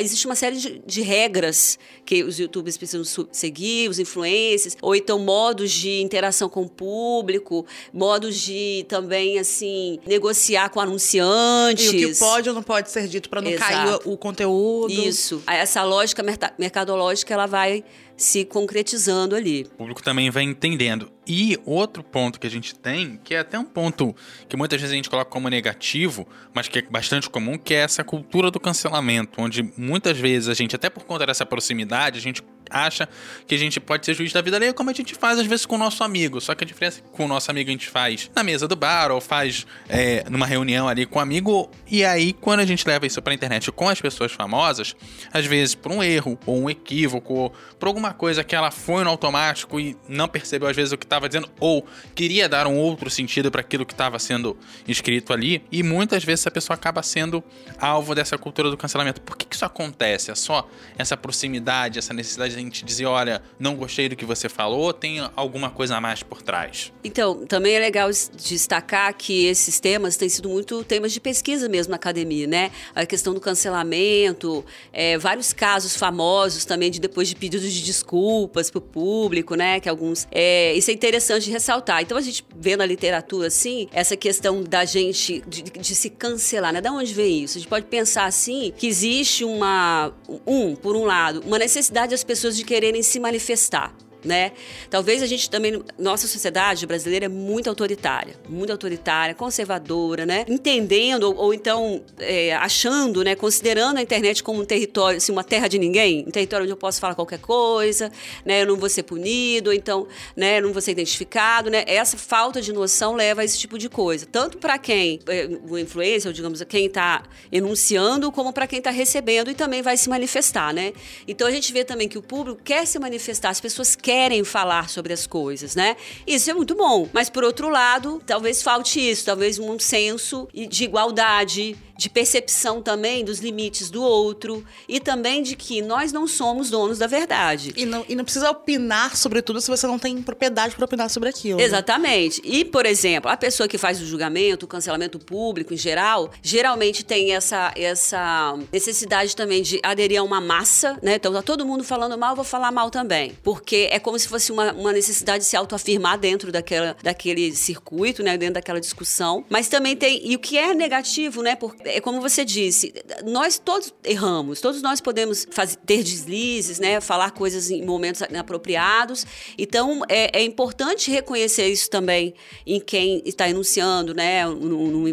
Existe 0.00 0.26
uma 0.26 0.34
série 0.34 0.56
de, 0.56 0.82
de 0.84 1.02
regras 1.02 1.78
que 2.04 2.22
os 2.24 2.38
youtubers 2.38 2.76
precisam 2.76 3.26
seguir, 3.32 3.88
os 3.88 3.98
influencers, 3.98 4.76
ou 4.82 4.94
então 4.94 5.18
modos 5.18 5.70
de 5.70 6.00
interação 6.00 6.48
com 6.48 6.62
o 6.62 6.68
público, 6.68 7.66
modos 7.92 8.36
de 8.36 8.84
também, 8.88 9.38
assim, 9.38 9.98
negociar 10.06 10.68
com 10.70 10.80
anunciantes. 10.80 11.84
E 11.92 12.04
o 12.06 12.08
que 12.12 12.18
pode 12.18 12.48
ou 12.48 12.54
não 12.54 12.62
pode 12.62 12.90
ser 12.90 13.06
dito 13.08 13.28
para 13.28 13.40
não 13.40 13.52
cair 13.56 13.86
Exato. 13.88 14.08
o, 14.08 14.12
o 14.14 14.16
conteúdo. 14.16 14.92
Isso. 14.92 15.42
Essa 15.48 15.82
lógica 15.82 16.22
mercadológica, 16.58 17.34
ela 17.34 17.46
vai 17.46 17.84
se 18.16 18.44
concretizando 18.44 19.34
ali. 19.34 19.66
O 19.72 19.76
público 19.76 20.02
também 20.02 20.30
vai 20.30 20.42
entendendo. 20.42 21.10
E 21.28 21.58
outro 21.66 22.02
ponto 22.02 22.40
que 22.40 22.46
a 22.46 22.50
gente 22.50 22.74
tem, 22.74 23.20
que 23.22 23.34
é 23.34 23.40
até 23.40 23.58
um 23.58 23.64
ponto 23.64 24.16
que 24.48 24.56
muitas 24.56 24.80
vezes 24.80 24.94
a 24.94 24.96
gente 24.96 25.10
coloca 25.10 25.30
como 25.30 25.46
negativo, 25.50 26.26
mas 26.54 26.68
que 26.68 26.78
é 26.78 26.82
bastante 26.82 27.28
comum, 27.28 27.58
que 27.58 27.74
é 27.74 27.78
essa 27.78 28.02
cultura 28.02 28.50
do 28.50 28.58
cancelamento, 28.58 29.42
onde 29.42 29.62
muitas 29.76 30.18
vezes 30.18 30.48
a 30.48 30.54
gente, 30.54 30.74
até 30.74 30.88
por 30.88 31.04
conta 31.04 31.26
dessa 31.26 31.44
proximidade, 31.44 32.18
a 32.18 32.22
gente 32.22 32.42
acha 32.70 33.08
que 33.46 33.54
a 33.54 33.58
gente 33.58 33.80
pode 33.80 34.04
ser 34.04 34.14
juiz 34.14 34.32
da 34.32 34.40
vida 34.40 34.56
alheia, 34.56 34.72
como 34.72 34.90
a 34.90 34.92
gente 34.92 35.14
faz 35.14 35.38
às 35.38 35.46
vezes 35.46 35.66
com 35.66 35.76
o 35.76 35.78
nosso 35.78 36.04
amigo. 36.04 36.40
Só 36.40 36.54
que 36.54 36.64
a 36.64 36.66
diferença 36.66 37.00
é 37.00 37.02
que 37.02 37.08
com 37.10 37.24
o 37.24 37.28
nosso 37.28 37.50
amigo 37.50 37.68
a 37.68 37.72
gente 37.72 37.88
faz 37.88 38.30
na 38.34 38.42
mesa 38.42 38.68
do 38.68 38.76
bar, 38.76 39.10
ou 39.10 39.20
faz 39.20 39.66
é, 39.88 40.24
numa 40.28 40.46
reunião 40.46 40.88
ali 40.88 41.06
com 41.06 41.18
o 41.18 41.22
amigo. 41.22 41.70
E 41.86 42.04
aí, 42.04 42.32
quando 42.32 42.60
a 42.60 42.66
gente 42.66 42.86
leva 42.86 43.06
isso 43.06 43.20
pra 43.22 43.34
internet 43.34 43.70
com 43.72 43.88
as 43.88 44.00
pessoas 44.00 44.32
famosas, 44.32 44.94
às 45.32 45.46
vezes 45.46 45.74
por 45.74 45.92
um 45.92 46.02
erro, 46.02 46.38
ou 46.46 46.62
um 46.62 46.70
equívoco, 46.70 47.34
ou 47.34 47.52
por 47.78 47.88
alguma 47.88 48.12
coisa 48.12 48.44
que 48.44 48.54
ela 48.54 48.70
foi 48.70 49.04
no 49.04 49.10
automático 49.10 49.78
e 49.80 49.96
não 50.08 50.28
percebeu 50.28 50.68
às 50.68 50.76
vezes 50.76 50.92
o 50.92 50.98
que 50.98 51.06
estava 51.18 51.28
dizendo, 51.28 51.48
ou 51.60 51.84
queria 52.14 52.48
dar 52.48 52.66
um 52.66 52.76
outro 52.78 53.10
sentido 53.10 53.50
para 53.50 53.60
aquilo 53.60 53.84
que 53.84 53.92
estava 53.92 54.18
sendo 54.18 54.56
escrito 54.86 55.32
ali. 55.32 55.62
E 55.70 55.82
muitas 55.82 56.24
vezes 56.24 56.40
essa 56.42 56.50
pessoa 56.50 56.74
acaba 56.74 57.02
sendo 57.02 57.42
alvo 57.78 58.14
dessa 58.14 58.38
cultura 58.38 58.70
do 58.70 58.76
cancelamento. 58.76 59.20
Por 59.20 59.36
que, 59.36 59.44
que 59.46 59.54
isso 59.56 59.64
acontece? 59.64 60.30
É 60.30 60.34
só 60.34 60.68
essa 60.96 61.16
proximidade, 61.16 61.98
essa 61.98 62.14
necessidade 62.14 62.52
de 62.54 62.58
a 62.60 62.62
gente 62.62 62.84
dizer, 62.84 63.06
olha, 63.06 63.42
não 63.58 63.74
gostei 63.74 64.08
do 64.08 64.16
que 64.16 64.24
você 64.24 64.48
falou, 64.48 64.80
ou 64.80 64.92
tem 64.92 65.18
alguma 65.36 65.70
coisa 65.70 65.96
a 65.96 66.00
mais 66.00 66.22
por 66.22 66.42
trás? 66.42 66.92
Então, 67.02 67.44
também 67.46 67.74
é 67.74 67.78
legal 67.80 68.08
es- 68.10 68.30
destacar 68.36 69.12
que 69.14 69.46
esses 69.46 69.80
temas 69.80 70.16
têm 70.16 70.28
sido 70.28 70.48
muito 70.48 70.84
temas 70.84 71.12
de 71.12 71.20
pesquisa 71.20 71.68
mesmo 71.68 71.90
na 71.90 71.96
academia, 71.96 72.46
né? 72.46 72.70
A 72.94 73.04
questão 73.04 73.34
do 73.34 73.40
cancelamento, 73.40 74.64
é, 74.92 75.18
vários 75.18 75.52
casos 75.52 75.96
famosos 75.96 76.64
também 76.64 76.90
de 76.90 77.00
depois 77.00 77.28
de 77.28 77.34
pedidos 77.36 77.72
de 77.72 77.82
desculpas 77.82 78.70
pro 78.70 78.80
público, 78.80 79.54
né? 79.54 79.80
Que 79.80 79.88
alguns. 79.88 80.26
é, 80.30 80.72
isso 80.74 80.90
é 80.90 80.94
interessante 80.94 81.07
de 81.10 81.50
ressaltar. 81.50 82.02
Então, 82.02 82.16
a 82.16 82.20
gente 82.20 82.44
vê 82.56 82.76
na 82.76 82.86
literatura, 82.86 83.48
assim, 83.48 83.88
essa 83.92 84.16
questão 84.16 84.62
da 84.62 84.84
gente 84.84 85.42
de, 85.46 85.62
de 85.62 85.94
se 85.94 86.10
cancelar, 86.10 86.72
né? 86.72 86.80
Da 86.80 86.92
onde 86.92 87.12
vem 87.12 87.44
isso? 87.44 87.58
A 87.58 87.60
gente 87.60 87.68
pode 87.68 87.86
pensar 87.86 88.24
assim 88.24 88.72
que 88.76 88.86
existe 88.86 89.44
uma. 89.44 90.12
Um, 90.46 90.74
por 90.74 90.96
um 90.96 91.04
lado, 91.04 91.42
uma 91.46 91.58
necessidade 91.58 92.10
das 92.10 92.24
pessoas 92.24 92.56
de 92.56 92.64
quererem 92.64 93.02
se 93.02 93.18
manifestar 93.18 93.94
né? 94.24 94.52
Talvez 94.90 95.22
a 95.22 95.26
gente 95.26 95.48
também, 95.48 95.82
nossa 95.98 96.26
sociedade 96.26 96.86
brasileira 96.86 97.26
é 97.26 97.28
muito 97.28 97.68
autoritária, 97.68 98.34
muito 98.48 98.70
autoritária, 98.70 99.34
conservadora, 99.34 100.26
né? 100.26 100.44
Entendendo 100.48 101.24
ou, 101.24 101.36
ou 101.36 101.54
então 101.54 102.02
é, 102.18 102.54
achando, 102.54 103.22
né? 103.22 103.34
Considerando 103.34 103.98
a 103.98 104.02
internet 104.02 104.42
como 104.42 104.62
um 104.62 104.64
território, 104.64 105.18
assim, 105.18 105.32
uma 105.32 105.44
terra 105.44 105.68
de 105.68 105.78
ninguém, 105.78 106.24
um 106.26 106.30
território 106.30 106.64
onde 106.64 106.72
eu 106.72 106.76
posso 106.76 107.00
falar 107.00 107.14
qualquer 107.14 107.38
coisa, 107.38 108.10
né? 108.44 108.62
Eu 108.62 108.66
não 108.66 108.76
vou 108.76 108.88
ser 108.88 109.04
punido, 109.04 109.70
ou 109.70 109.74
então, 109.74 110.06
né? 110.36 110.58
Eu 110.58 110.62
não 110.62 110.72
vou 110.72 110.82
ser 110.82 110.92
identificado, 110.92 111.70
né? 111.70 111.84
Essa 111.86 112.16
falta 112.16 112.60
de 112.60 112.72
noção 112.72 113.14
leva 113.14 113.42
a 113.42 113.44
esse 113.44 113.58
tipo 113.58 113.78
de 113.78 113.88
coisa, 113.88 114.26
tanto 114.26 114.58
para 114.58 114.78
quem 114.78 115.20
é, 115.28 115.48
o 115.68 115.78
influencer, 115.78 116.28
ou 116.28 116.32
digamos, 116.32 116.62
quem 116.64 116.86
está 116.86 117.22
enunciando, 117.52 118.30
como 118.32 118.52
para 118.52 118.66
quem 118.66 118.78
está 118.78 118.90
recebendo 118.90 119.50
e 119.50 119.54
também 119.54 119.82
vai 119.82 119.96
se 119.96 120.08
manifestar, 120.08 120.74
né? 120.74 120.92
Então 121.26 121.46
a 121.46 121.50
gente 121.50 121.72
vê 121.72 121.84
também 121.84 122.08
que 122.08 122.18
o 122.18 122.22
público 122.22 122.60
quer 122.62 122.86
se 122.86 122.98
manifestar, 122.98 123.50
as 123.50 123.60
pessoas 123.60 123.94
querem 124.08 124.42
falar 124.42 124.88
sobre 124.88 125.12
as 125.12 125.26
coisas, 125.26 125.76
né? 125.76 125.94
Isso 126.26 126.50
é 126.50 126.54
muito 126.54 126.74
bom. 126.74 127.06
Mas 127.12 127.28
por 127.28 127.44
outro 127.44 127.68
lado, 127.68 128.22
talvez 128.24 128.62
falte 128.62 128.98
isso, 128.98 129.26
talvez 129.26 129.58
um 129.58 129.78
senso 129.78 130.48
de 130.54 130.84
igualdade, 130.84 131.76
de 131.98 132.08
percepção 132.08 132.80
também 132.80 133.24
dos 133.24 133.40
limites 133.40 133.90
do 133.90 134.00
outro 134.00 134.64
e 134.88 135.00
também 135.00 135.42
de 135.42 135.56
que 135.56 135.82
nós 135.82 136.12
não 136.12 136.28
somos 136.28 136.70
donos 136.70 136.96
da 136.96 137.08
verdade. 137.08 137.74
E 137.76 137.84
não, 137.84 138.04
e 138.08 138.14
não 138.14 138.22
precisa 138.22 138.48
opinar 138.48 139.16
sobre 139.16 139.42
tudo 139.42 139.60
se 139.60 139.68
você 139.68 139.84
não 139.84 139.98
tem 139.98 140.22
propriedade 140.22 140.76
para 140.76 140.84
opinar 140.84 141.10
sobre 141.10 141.28
aquilo. 141.28 141.58
né? 141.58 141.64
Exatamente. 141.64 142.40
E, 142.44 142.64
por 142.64 142.86
exemplo, 142.86 143.28
a 143.28 143.36
pessoa 143.36 143.68
que 143.68 143.76
faz 143.76 144.00
o 144.00 144.06
julgamento, 144.06 144.64
o 144.64 144.68
cancelamento 144.68 145.18
público 145.18 145.74
em 145.74 145.76
geral, 145.76 146.30
geralmente 146.40 147.04
tem 147.04 147.34
essa, 147.34 147.72
essa 147.74 148.56
necessidade 148.72 149.34
também 149.34 149.60
de 149.60 149.80
aderir 149.82 150.20
a 150.20 150.22
uma 150.22 150.40
massa, 150.40 150.96
né? 151.02 151.16
Então 151.16 151.32
tá 151.32 151.42
todo 151.42 151.66
mundo 151.66 151.82
falando 151.82 152.16
mal, 152.16 152.30
eu 152.30 152.36
vou 152.36 152.44
falar 152.44 152.70
mal 152.70 152.90
também. 152.90 153.36
Porque 153.42 153.88
é 153.90 153.98
como 153.98 154.16
se 154.16 154.28
fosse 154.28 154.52
uma, 154.52 154.72
uma 154.72 154.92
necessidade 154.92 155.42
de 155.42 155.50
se 155.50 155.56
autoafirmar 155.56 156.16
dentro 156.16 156.52
daquela, 156.52 156.96
daquele 157.02 157.52
circuito, 157.56 158.22
né? 158.22 158.38
Dentro 158.38 158.54
daquela 158.54 158.80
discussão. 158.80 159.44
Mas 159.48 159.66
também 159.68 159.96
tem. 159.96 160.20
E 160.24 160.36
o 160.36 160.38
que 160.38 160.56
é 160.56 160.72
negativo, 160.72 161.42
né? 161.42 161.56
Porque 161.56 161.87
é 161.96 162.00
como 162.00 162.20
você 162.20 162.44
disse, 162.44 162.92
nós 163.24 163.58
todos 163.58 163.92
erramos, 164.04 164.60
todos 164.60 164.82
nós 164.82 165.00
podemos 165.00 165.46
fazer, 165.50 165.76
ter 165.86 166.02
deslizes, 166.02 166.78
né? 166.78 167.00
Falar 167.00 167.30
coisas 167.32 167.70
em 167.70 167.84
momentos 167.84 168.20
inapropriados. 168.22 169.26
Então 169.56 170.02
é, 170.08 170.38
é 170.38 170.42
importante 170.42 171.10
reconhecer 171.10 171.68
isso 171.68 171.90
também 171.90 172.34
em 172.66 172.80
quem 172.80 173.22
está 173.24 173.48
enunciando, 173.48 174.14
né? 174.14 174.46
Num, 174.46 174.88
num 174.88 175.08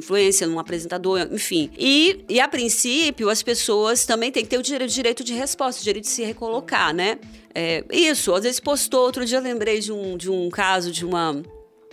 num 0.48 0.60
apresentador, 0.60 1.28
enfim. 1.32 1.70
E, 1.78 2.24
e 2.30 2.40
a 2.40 2.48
princípio, 2.48 3.30
as 3.30 3.42
pessoas 3.42 4.06
também 4.06 4.32
têm 4.32 4.44
que 4.44 4.50
ter 4.50 4.58
o 4.58 4.64
direito, 4.64 4.92
direito 4.92 5.24
de 5.24 5.34
resposta, 5.34 5.82
o 5.82 5.84
direito 5.84 6.06
de 6.06 6.12
se 6.12 6.24
recolocar, 6.24 6.94
né? 6.94 7.18
É, 7.54 7.86
isso, 7.90 8.34
às 8.34 8.44
vezes 8.44 8.60
postou, 8.60 9.02
outro 9.02 9.26
dia 9.26 9.38
eu 9.38 9.42
lembrei 9.42 9.80
de 9.80 9.92
um, 9.92 10.18
de 10.18 10.30
um 10.30 10.50
caso 10.50 10.92
de 10.92 11.06
uma 11.06 11.42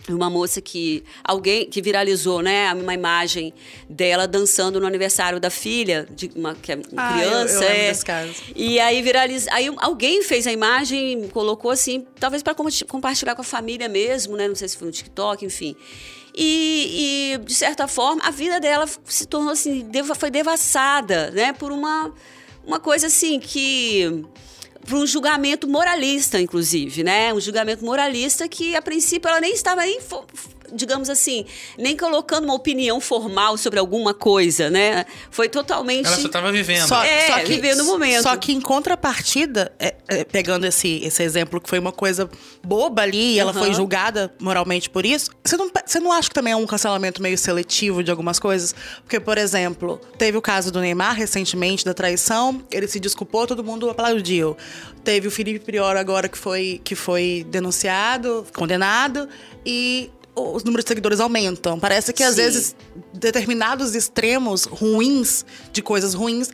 uma 0.08 0.28
moça 0.28 0.60
que 0.60 1.04
alguém 1.22 1.66
que 1.70 1.80
viralizou, 1.80 2.42
né, 2.42 2.72
uma 2.74 2.92
imagem 2.94 3.52
dela 3.88 4.26
dançando 4.26 4.80
no 4.80 4.86
aniversário 4.86 5.38
da 5.38 5.48
filha 5.50 6.06
de 6.10 6.30
uma 6.34 6.54
que 6.54 6.72
é 6.72 6.74
uma 6.74 6.84
Ah, 6.96 7.22
eu- 7.22 7.28
criança, 7.30 7.54
eu 7.54 7.60
lembro 7.60 7.74
é. 7.76 7.90
E 8.56 8.80
aí 8.80 9.00
viraliza, 9.02 9.48
aí 9.52 9.72
alguém 9.78 10.22
fez 10.22 10.46
a 10.46 10.52
imagem, 10.52 11.28
colocou 11.28 11.70
assim, 11.70 12.04
talvez 12.18 12.42
para 12.42 12.54
compartilhar 12.88 13.34
com 13.34 13.42
a 13.42 13.44
família 13.44 13.88
mesmo, 13.88 14.36
né, 14.36 14.48
não 14.48 14.54
sei 14.56 14.68
se 14.68 14.76
foi 14.76 14.86
no 14.86 14.92
TikTok, 14.92 15.44
enfim. 15.44 15.76
E, 16.34 17.34
e, 17.34 17.38
de 17.44 17.54
certa 17.54 17.86
forma 17.86 18.22
a 18.24 18.30
vida 18.30 18.58
dela 18.58 18.88
se 19.04 19.26
tornou 19.26 19.52
assim, 19.52 19.82
deva- 19.82 20.14
foi 20.14 20.30
devassada, 20.30 21.30
né, 21.30 21.52
por 21.52 21.70
uma 21.70 22.12
uma 22.64 22.78
coisa 22.80 23.08
assim 23.08 23.38
que 23.40 24.24
para 24.84 24.96
um 24.96 25.06
julgamento 25.06 25.68
moralista, 25.68 26.40
inclusive, 26.40 27.02
né? 27.02 27.32
Um 27.32 27.40
julgamento 27.40 27.84
moralista 27.84 28.48
que, 28.48 28.74
a 28.74 28.82
princípio, 28.82 29.28
ela 29.28 29.40
nem 29.40 29.54
estava 29.54 29.86
nem, 29.86 30.24
digamos 30.72 31.08
assim, 31.08 31.44
nem 31.78 31.96
colocando 31.96 32.44
uma 32.44 32.54
opinião 32.54 33.00
formal 33.00 33.56
sobre 33.56 33.78
alguma 33.78 34.14
coisa, 34.14 34.70
né? 34.70 35.04
Foi 35.30 35.48
totalmente. 35.48 36.06
Ela 36.06 36.16
só 36.16 36.28
tava 36.28 36.50
vivendo. 36.52 36.86
Só, 36.86 37.02
É, 37.02 37.26
só 37.26 37.38
que, 37.40 37.54
vivendo 37.54 37.80
o 37.80 37.84
momento. 37.86 38.22
Só 38.22 38.36
que 38.36 38.52
em 38.52 38.60
contrapartida, 38.60 39.72
é, 39.78 39.94
é, 40.08 40.24
pegando 40.24 40.66
esse, 40.66 41.00
esse 41.04 41.22
exemplo 41.22 41.60
que 41.60 41.68
foi 41.68 41.78
uma 41.78 41.92
coisa 41.92 42.28
boba 42.64 43.02
ali 43.02 43.34
e 43.34 43.38
ela 43.38 43.52
Aham. 43.52 43.60
foi 43.60 43.74
julgada 43.74 44.32
moralmente 44.40 44.88
por 44.90 45.04
isso, 45.04 45.30
você 45.44 45.56
não, 45.56 45.70
você 45.84 46.00
não 46.00 46.12
acha 46.12 46.28
que 46.28 46.34
também 46.34 46.52
é 46.52 46.56
um 46.56 46.66
cancelamento 46.66 47.22
meio 47.22 47.36
seletivo 47.36 48.02
de 48.02 48.10
algumas 48.10 48.38
coisas? 48.38 48.74
Porque, 49.02 49.18
por 49.20 49.38
exemplo, 49.38 50.00
teve 50.18 50.36
o 50.36 50.42
caso 50.42 50.70
do 50.70 50.80
Neymar 50.80 51.14
recentemente, 51.14 51.84
da 51.84 51.94
traição, 51.94 52.62
ele 52.70 52.86
se 52.88 52.98
desculpou, 53.00 53.46
todo 53.46 53.62
mundo 53.62 53.88
aplaudiu. 53.90 54.56
Teve 55.04 55.28
o 55.28 55.30
Felipe 55.30 55.60
Prior 55.60 55.96
agora 55.96 56.28
que 56.28 56.38
foi, 56.38 56.80
que 56.84 56.94
foi 56.94 57.44
denunciado, 57.48 58.46
condenado, 58.54 59.28
e 59.66 60.10
os 60.34 60.64
números 60.64 60.84
de 60.84 60.88
seguidores 60.88 61.20
aumentam. 61.20 61.78
Parece 61.78 62.12
que 62.12 62.22
às 62.22 62.34
Sim. 62.34 62.42
vezes 62.42 62.76
determinados 63.12 63.94
extremos 63.94 64.64
ruins 64.64 65.44
de 65.72 65.82
coisas 65.82 66.14
ruins 66.14 66.48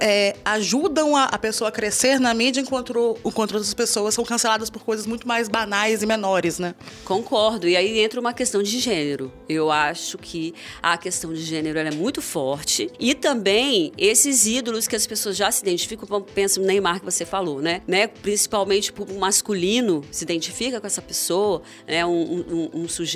é, 0.00 0.34
ajudam 0.44 1.14
a, 1.16 1.24
a 1.24 1.38
pessoa 1.38 1.68
a 1.68 1.72
crescer 1.72 2.18
na 2.18 2.32
mídia 2.34 2.60
enquanto, 2.60 3.16
enquanto 3.24 3.52
outras 3.54 3.72
pessoas 3.74 4.14
são 4.14 4.24
canceladas 4.24 4.70
por 4.70 4.82
coisas 4.84 5.06
muito 5.06 5.26
mais 5.26 5.48
banais 5.48 6.02
e 6.02 6.06
menores, 6.06 6.58
né? 6.58 6.74
Concordo. 7.04 7.68
E 7.68 7.76
aí 7.76 8.00
entra 8.00 8.18
uma 8.20 8.32
questão 8.32 8.62
de 8.62 8.78
gênero. 8.80 9.32
Eu 9.48 9.70
acho 9.70 10.18
que 10.18 10.52
a 10.82 10.96
questão 10.96 11.32
de 11.32 11.42
gênero 11.42 11.78
é 11.78 11.90
muito 11.92 12.20
forte. 12.20 12.90
E 12.98 13.14
também 13.14 13.92
esses 13.96 14.46
ídolos 14.46 14.88
que 14.88 14.96
as 14.96 15.06
pessoas 15.06 15.36
já 15.36 15.50
se 15.50 15.62
identificam, 15.62 16.20
pensa 16.22 16.60
no 16.60 16.66
Neymar 16.66 16.98
que 17.00 17.04
você 17.04 17.24
falou, 17.24 17.60
né? 17.60 17.82
né? 17.86 18.06
Principalmente 18.08 18.90
o 18.90 18.94
público 18.94 19.18
masculino 19.20 20.02
se 20.10 20.24
identifica 20.24 20.80
com 20.80 20.86
essa 20.86 21.02
pessoa, 21.02 21.62
né? 21.86 22.04
Um, 22.06 22.10
um- 22.12 22.70
um 22.82 22.88
sujeito 22.88 23.07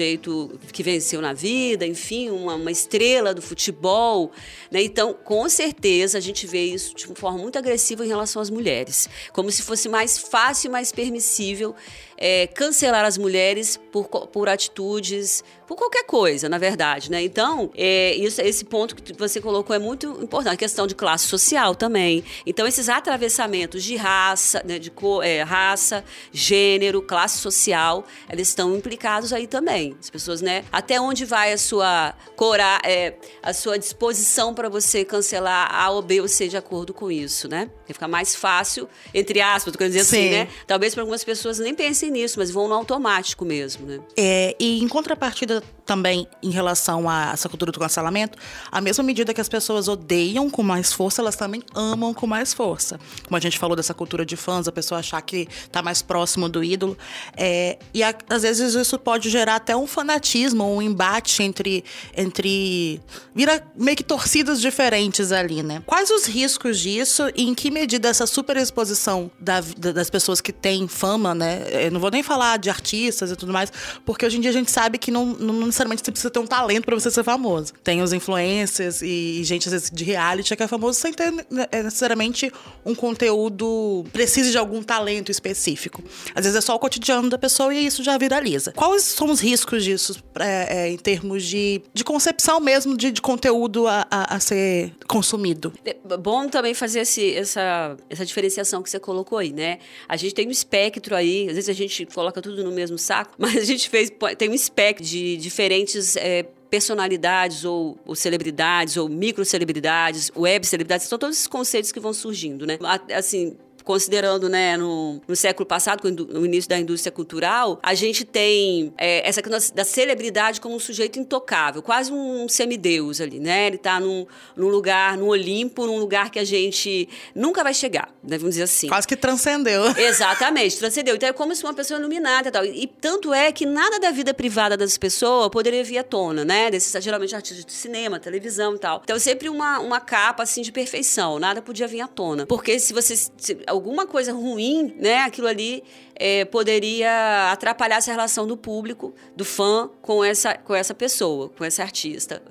que 0.73 0.83
venceu 0.83 1.21
na 1.21 1.33
vida, 1.33 1.87
enfim, 1.87 2.31
uma, 2.31 2.55
uma 2.55 2.71
estrela 2.71 3.35
do 3.35 3.43
futebol. 3.43 4.33
Né? 4.71 4.83
Então, 4.83 5.13
com 5.13 5.49
certeza, 5.49 6.19
a 6.19 6.21
gente 6.21 6.47
vê 6.47 6.65
isso 6.65 6.95
de 6.95 7.07
uma 7.07 7.15
forma 7.15 7.39
muito 7.39 7.59
agressiva 7.59 8.05
em 8.05 8.09
relação 8.09 8.41
às 8.41 8.51
mulheres. 8.51 9.09
Como 9.33 9.51
se 9.51 9.63
fosse 9.63 9.89
mais 9.89 10.19
fácil 10.19 10.69
e 10.69 10.73
mais 10.73 10.93
permissível 10.93 11.75
é, 12.17 12.47
cancelar 12.47 13.05
as 13.05 13.19
mulheres 13.19 13.79
por, 13.91 14.09
por 14.09 14.49
atitudes, 14.49 15.43
por 15.67 15.77
qualquer 15.77 16.05
coisa, 16.05 16.49
na 16.49 16.59
verdade, 16.59 17.11
né? 17.11 17.23
Então, 17.23 17.71
é, 17.75 18.15
isso, 18.15 18.43
esse 18.43 18.65
ponto 18.65 18.95
que 18.95 19.13
você 19.15 19.41
colocou 19.41 19.75
é 19.75 19.79
muito 19.79 20.07
importante, 20.23 20.55
a 20.55 20.57
questão 20.57 20.87
de 20.87 20.95
classe 20.95 21.27
social 21.27 21.75
também. 21.75 22.23
Então, 22.45 22.67
esses 22.67 22.89
atravessamentos 22.89 23.83
de 23.83 23.97
raça, 23.97 24.63
né, 24.67 24.79
de 24.79 24.91
cor, 24.91 25.25
é, 25.25 25.43
raça, 25.43 26.05
gênero, 26.31 27.01
classe 27.01 27.39
social, 27.39 28.05
eles 28.31 28.49
estão 28.49 28.77
implicados 28.77 29.33
aí 29.33 29.47
também. 29.47 29.97
As 29.99 30.11
pessoas, 30.11 30.43
né? 30.43 30.65
Até 30.71 31.01
onde 31.01 31.25
vai 31.25 31.53
a 31.53 31.59
sua 31.59 32.15
cora, 32.37 32.79
é, 32.85 33.15
a 33.43 33.55
sua 33.55 33.79
disposição 33.79 34.53
para 34.53 34.69
você 34.69 35.05
cancelar 35.05 35.75
A 35.75 35.91
ou 35.91 36.03
B 36.03 36.21
ou 36.21 36.29
C 36.29 36.49
de 36.49 36.57
acordo 36.57 36.93
com 36.93 37.11
isso, 37.11 37.49
né? 37.49 37.71
Porque 37.79 37.95
fica 37.95 38.09
mais 38.09 38.35
fácil, 38.35 38.89
entre 39.15 39.41
aspas, 39.41 39.73
tô 39.73 39.79
querendo 39.79 39.95
dizer 39.95 40.03
assim, 40.03 40.29
Sim. 40.29 40.31
né? 40.31 40.49
Talvez 40.67 40.93
para 40.93 41.03
algumas 41.03 41.25
pessoas 41.25 41.59
nem 41.59 41.75
pensem 41.75 42.11
nisso, 42.13 42.39
mas 42.39 42.51
vão 42.51 42.69
no 42.69 42.75
automático 42.75 43.45
mesmo, 43.45 43.87
né? 43.87 44.01
É, 44.17 44.55
e 44.61 44.83
em 44.83 44.89
contrapartida 44.89 45.63
também 45.85 46.27
em 46.43 46.51
relação 46.51 47.09
a 47.09 47.33
essa 47.33 47.49
cultura 47.49 47.73
do 47.73 47.79
cancelamento, 47.81 48.39
a 48.71 48.81
mesma 48.81 49.03
medida 49.03 49.35
que 49.35 49.41
as 49.41 49.49
pessoas 49.49 49.89
odeiam 49.89 50.49
com 50.49 50.63
mais 50.63 50.93
força, 50.93 51.21
elas 51.21 51.35
também 51.37 51.63
amam 51.75 52.15
com 52.15 52.27
mais 52.27 52.55
força. 52.55 53.01
Como 53.25 53.37
a 53.37 53.41
gente 53.41 53.59
falou 53.59 53.75
dessa 53.77 53.93
cultura 53.93 54.25
de 54.25 54.37
fãs, 54.37 54.69
a 54.69 54.73
pessoa 54.73 55.01
achar 55.01 55.21
que 55.23 55.49
tá 55.71 55.83
mais 55.83 56.01
próximo 56.01 56.49
do 56.49 56.63
ídolo. 56.63 56.97
É, 57.37 57.79
e 57.93 58.03
a- 58.03 58.15
às 58.31 58.43
vezes 58.43 58.75
isso 58.75 58.99
pode 58.99 59.29
gerar 59.29 59.57
até 59.57 59.77
um 59.77 59.87
fanatismo, 59.87 60.65
um 60.65 60.81
embate 60.81 61.43
entre. 61.43 61.85
entre 62.17 63.01
vira 63.35 63.63
meio 63.77 63.97
que 63.97 64.05
torcidas 64.05 64.61
diferentes 64.61 65.33
ali, 65.33 65.63
né? 65.63 65.83
Quais 65.87 66.11
os 66.11 66.27
riscos 66.27 66.79
disso 66.79 67.25
e 67.35 67.43
em 67.43 67.55
que 67.55 67.71
medida 67.71 68.09
essa 68.09 68.27
superexposição 68.27 69.31
da, 69.41 69.61
da- 69.77 69.93
das 69.93 70.09
pessoas 70.11 70.41
que 70.41 70.53
têm 70.53 70.87
fama, 70.87 71.35
né? 71.35 71.65
Eu 71.87 71.91
não 71.91 72.01
vou 72.01 72.11
nem 72.11 72.23
falar 72.23 72.59
de 72.59 72.71
artistas 72.71 73.31
e 73.31 73.37
tudo 73.37 73.53
mais, 73.53 73.73
porque 74.05 74.25
hoje 74.25 74.37
em 74.39 74.41
dia 74.41 74.51
a 74.51 74.53
gente 74.55 74.71
sabe 74.71 74.99
que 74.99 75.11
não, 75.11 75.27
não 75.27 75.72
necessariamente 75.73 76.03
você 76.05 76.11
precisa 76.13 76.31
ter 76.31 76.39
um 76.39 76.47
talento 76.47 76.85
pra 76.85 76.95
você 76.95 77.11
ser 77.11 77.25
famoso. 77.25 77.73
Tem 77.83 78.03
os 78.03 78.13
influencers 78.13 79.03
e 79.03 79.41
gente 79.45 79.67
às 79.69 79.73
vezes, 79.73 79.91
de 79.91 80.05
reality 80.05 80.55
que 80.55 80.63
é 80.63 80.69
famoso 80.69 81.01
sem 81.01 81.13
ter 81.13 81.33
né, 81.33 81.67
é, 81.73 81.83
necessariamente 81.83 82.53
um 82.85 82.95
conteúdo 82.95 84.05
precise 84.13 84.51
de 84.51 84.59
algum 84.59 84.83
talento 84.83 85.31
específico. 85.31 86.03
Às 86.35 86.45
vezes 86.45 86.57
é 86.57 86.61
só 86.61 86.75
o 86.75 86.79
cotidiano 86.79 87.29
da 87.31 87.39
pessoa 87.39 87.75
e 87.75 87.87
isso 87.87 88.03
já 88.05 88.17
viraliza. 88.19 88.73
Quais 88.73 89.03
são 89.03 89.31
os 89.31 89.41
riscos 89.41 89.83
disso 89.85 90.23
é, 90.39 90.85
é, 90.87 90.89
em 90.91 90.97
termos 90.99 91.45
de, 91.45 91.83
de 91.93 92.05
concepção 92.05 92.61
mesmo 92.61 92.97
de, 92.97 93.11
de 93.11 93.23
conteúdo 93.23 93.87
a, 93.89 94.07
a- 94.11 94.37
a 94.37 94.41
ser 94.41 94.93
consumido? 95.09 95.73
É 95.85 95.95
bom 96.17 96.49
também 96.49 96.75
fazer 96.75 97.01
esse- 97.01 97.35
essa, 97.35 97.97
essa 98.11 98.25
diferenciação 98.27 98.83
que 98.83 98.91
você 98.91 99.01
colocou 99.01 99.39
aí, 99.39 99.53
né? 99.53 99.79
A 100.09 100.17
gente 100.17 100.35
tem 100.35 100.47
um 100.47 100.51
espectro 100.51 101.15
aí, 101.17 101.49
às 101.49 101.55
vezes 101.55 101.69
a 101.69 101.73
gente 101.73 102.07
coloca 102.07 102.41
tudo 102.43 102.63
no 102.63 102.71
mesmo 102.73 102.99
saco, 102.99 103.33
mas 103.39 103.57
a 103.57 103.65
gente 103.65 103.89
fez, 103.89 104.11
tem 104.37 104.51
um 104.51 104.55
espectro 104.55 105.05
de 105.05 105.37
diferentes. 105.63 106.17
é, 106.17 106.45
personalidades 106.73 107.67
ou, 107.67 107.99
ou 108.07 108.15
celebridades 108.15 108.97
ou 108.97 109.07
microcelebridades, 109.07 110.33
web 110.35 110.67
celebridades, 110.67 111.07
são 111.07 111.19
todos 111.19 111.37
esses 111.37 111.47
conceitos 111.47 111.93
que 111.93 112.01
vão 112.01 112.15
surgindo, 112.15 112.67
né? 112.67 112.79
Assim, 113.15 113.59
considerando 113.85 114.49
né, 114.49 114.77
no, 114.77 115.21
no 115.27 115.37
século 115.37 115.67
passado, 115.67 116.01
com 116.03 116.09
o 116.39 116.45
início 116.47 116.69
da 116.69 116.79
indústria 116.79 117.11
cultural, 117.13 117.79
a 117.83 117.95
gente 117.95 118.25
tem 118.25 118.93
é, 118.99 119.27
essa 119.29 119.43
questão 119.43 119.75
da 119.75 119.85
celebridade 119.85 120.61
como 120.61 120.75
um 120.75 120.79
sujeito 120.79 121.19
intocável, 121.19 121.83
quase 121.83 122.13
um 122.13 122.49
semideus 122.49 123.21
ali, 123.21 123.39
né? 123.41 123.67
Ele 123.67 123.77
está 123.77 123.99
num, 124.01 124.27
num 124.57 124.69
lugar, 124.69 125.17
num 125.17 125.29
Olimpo, 125.29 125.87
num 125.87 125.99
lugar 125.99 126.31
que 126.31 126.39
a 126.39 126.45
gente 126.45 127.09
nunca 127.35 127.63
vai 127.63 127.75
chegar, 127.75 128.09
né? 128.23 128.39
vamos 128.39 128.55
dizer 128.55 128.65
assim. 128.65 128.89
Quase 128.89 129.07
que 129.07 129.17
transcendeu. 129.17 129.83
Exatamente, 129.97 130.79
transcendeu. 130.79 131.15
Então 131.17 131.29
é 131.29 131.33
como 131.33 131.55
se 131.55 131.63
uma 131.65 131.75
pessoa 131.75 131.99
iluminada 131.99 132.49
e 132.49 132.53
tal. 132.53 132.65
E 132.65 132.87
tanto 132.87 133.33
é 133.33 133.51
que 133.53 133.67
nada 133.67 133.99
da 133.99 134.11
vida 134.11 134.33
privada 134.35 134.77
das 134.77 134.97
pessoas 134.97 135.49
poderia 135.51 135.83
vir 135.85 135.99
à 135.99 136.05
tona, 136.05 136.45
né? 136.45 136.71
Desses, 136.71 137.03
geralmente 137.03 137.35
artistas 137.35 137.65
de 137.65 137.73
cinema, 137.73 138.19
televisão 138.19 138.75
e 138.75 138.79
tal. 138.79 139.01
Então 139.05 139.19
sempre 139.19 139.49
uma, 139.49 139.79
uma 139.79 140.01
capa 140.01 140.43
assim 140.43 140.63
de 140.63 140.73
perfeição, 140.73 141.39
nada 141.39 141.61
podia 141.63 141.87
vir 141.87 142.01
à 142.01 142.09
tona. 142.09 142.47
Porque 142.47 142.79
se 142.79 142.93
você. 142.93 143.17
se- 143.17 143.31
alguma 143.73 144.07
coisa 144.07 144.33
ruim, 144.33 144.95
né? 144.99 145.19
Aquilo 145.19 145.49
ali 145.49 145.83
é, 146.15 146.45
poderia 146.45 147.51
atrapalhar 147.51 147.97
essa 147.97 148.11
relação 148.11 148.47
do 148.47 148.57
público, 148.57 149.15
do 149.35 149.45
fã, 149.45 149.91
com 150.01 150.23
essa, 150.23 150.55
com 150.55 150.75
essa 150.75 150.95
pessoa, 150.95 151.49
com 151.49 151.65
esse 151.65 151.81
artista, 151.81 152.43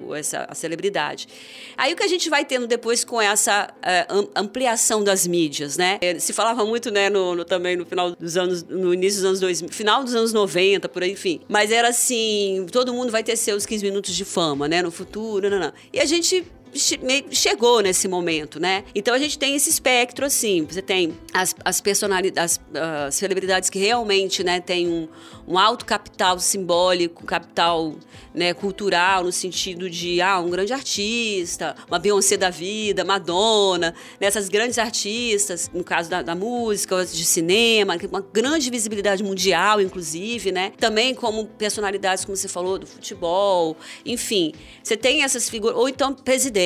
ou 0.00 0.14
essa 0.14 0.46
celebridade. 0.54 1.26
Aí 1.76 1.92
o 1.92 1.96
que 1.96 2.02
a 2.02 2.08
gente 2.08 2.28
vai 2.28 2.44
tendo 2.44 2.66
depois 2.66 3.04
com 3.04 3.20
essa 3.20 3.68
uh, 3.68 4.30
ampliação 4.34 5.02
das 5.02 5.26
mídias, 5.26 5.76
né? 5.76 5.98
É, 6.00 6.18
se 6.18 6.32
falava 6.32 6.64
muito, 6.64 6.90
né, 6.90 7.08
no, 7.08 7.34
no, 7.34 7.44
também 7.44 7.74
no 7.74 7.86
final 7.86 8.14
dos 8.14 8.36
anos, 8.36 8.62
no 8.62 8.92
início 8.92 9.20
dos 9.20 9.28
anos 9.28 9.40
2000, 9.40 9.72
final 9.72 10.04
dos 10.04 10.14
anos 10.14 10.32
90, 10.32 10.88
por 10.88 11.02
aí, 11.02 11.12
enfim. 11.12 11.40
Mas 11.48 11.72
era 11.72 11.88
assim, 11.88 12.66
todo 12.70 12.92
mundo 12.92 13.10
vai 13.10 13.24
ter 13.24 13.36
seus 13.36 13.64
15 13.64 13.84
minutos 13.84 14.14
de 14.14 14.24
fama, 14.24 14.68
né, 14.68 14.82
no 14.82 14.90
futuro, 14.90 15.48
não, 15.48 15.58
não. 15.58 15.72
E 15.92 16.00
a 16.00 16.04
gente 16.04 16.44
chegou 16.78 17.80
nesse 17.80 18.08
momento, 18.08 18.60
né? 18.60 18.84
Então 18.94 19.14
a 19.14 19.18
gente 19.18 19.38
tem 19.38 19.56
esse 19.56 19.70
espectro 19.70 20.26
assim, 20.26 20.64
você 20.64 20.82
tem 20.82 21.16
as, 21.32 21.54
as 21.64 21.80
personalidades, 21.80 22.60
as, 22.74 22.82
as 23.06 23.14
celebridades 23.14 23.70
que 23.70 23.78
realmente, 23.78 24.42
né, 24.42 24.60
tem 24.60 24.88
um, 24.88 25.08
um 25.46 25.58
alto 25.58 25.84
capital 25.84 26.38
simbólico, 26.38 27.24
capital 27.24 27.94
né, 28.34 28.52
cultural, 28.52 29.24
no 29.24 29.32
sentido 29.32 29.88
de 29.88 30.20
ah, 30.20 30.38
um 30.40 30.50
grande 30.50 30.72
artista, 30.72 31.74
uma 31.88 31.98
Beyoncé 31.98 32.36
da 32.36 32.50
vida, 32.50 33.04
Madonna, 33.04 33.94
né, 34.20 34.28
grandes 34.50 34.78
artistas, 34.78 35.70
no 35.72 35.82
caso 35.82 36.10
da, 36.10 36.20
da 36.20 36.34
música, 36.34 37.04
de 37.04 37.24
cinema, 37.24 37.96
uma 38.10 38.20
grande 38.20 38.70
visibilidade 38.70 39.22
mundial, 39.22 39.80
inclusive, 39.80 40.52
né? 40.52 40.72
Também 40.78 41.14
como 41.14 41.46
personalidades, 41.46 42.24
como 42.24 42.36
você 42.36 42.48
falou, 42.48 42.78
do 42.78 42.86
futebol, 42.86 43.76
enfim. 44.04 44.52
Você 44.82 44.96
tem 44.96 45.22
essas 45.22 45.48
figuras, 45.48 45.76
ou 45.76 45.88
então 45.88 46.12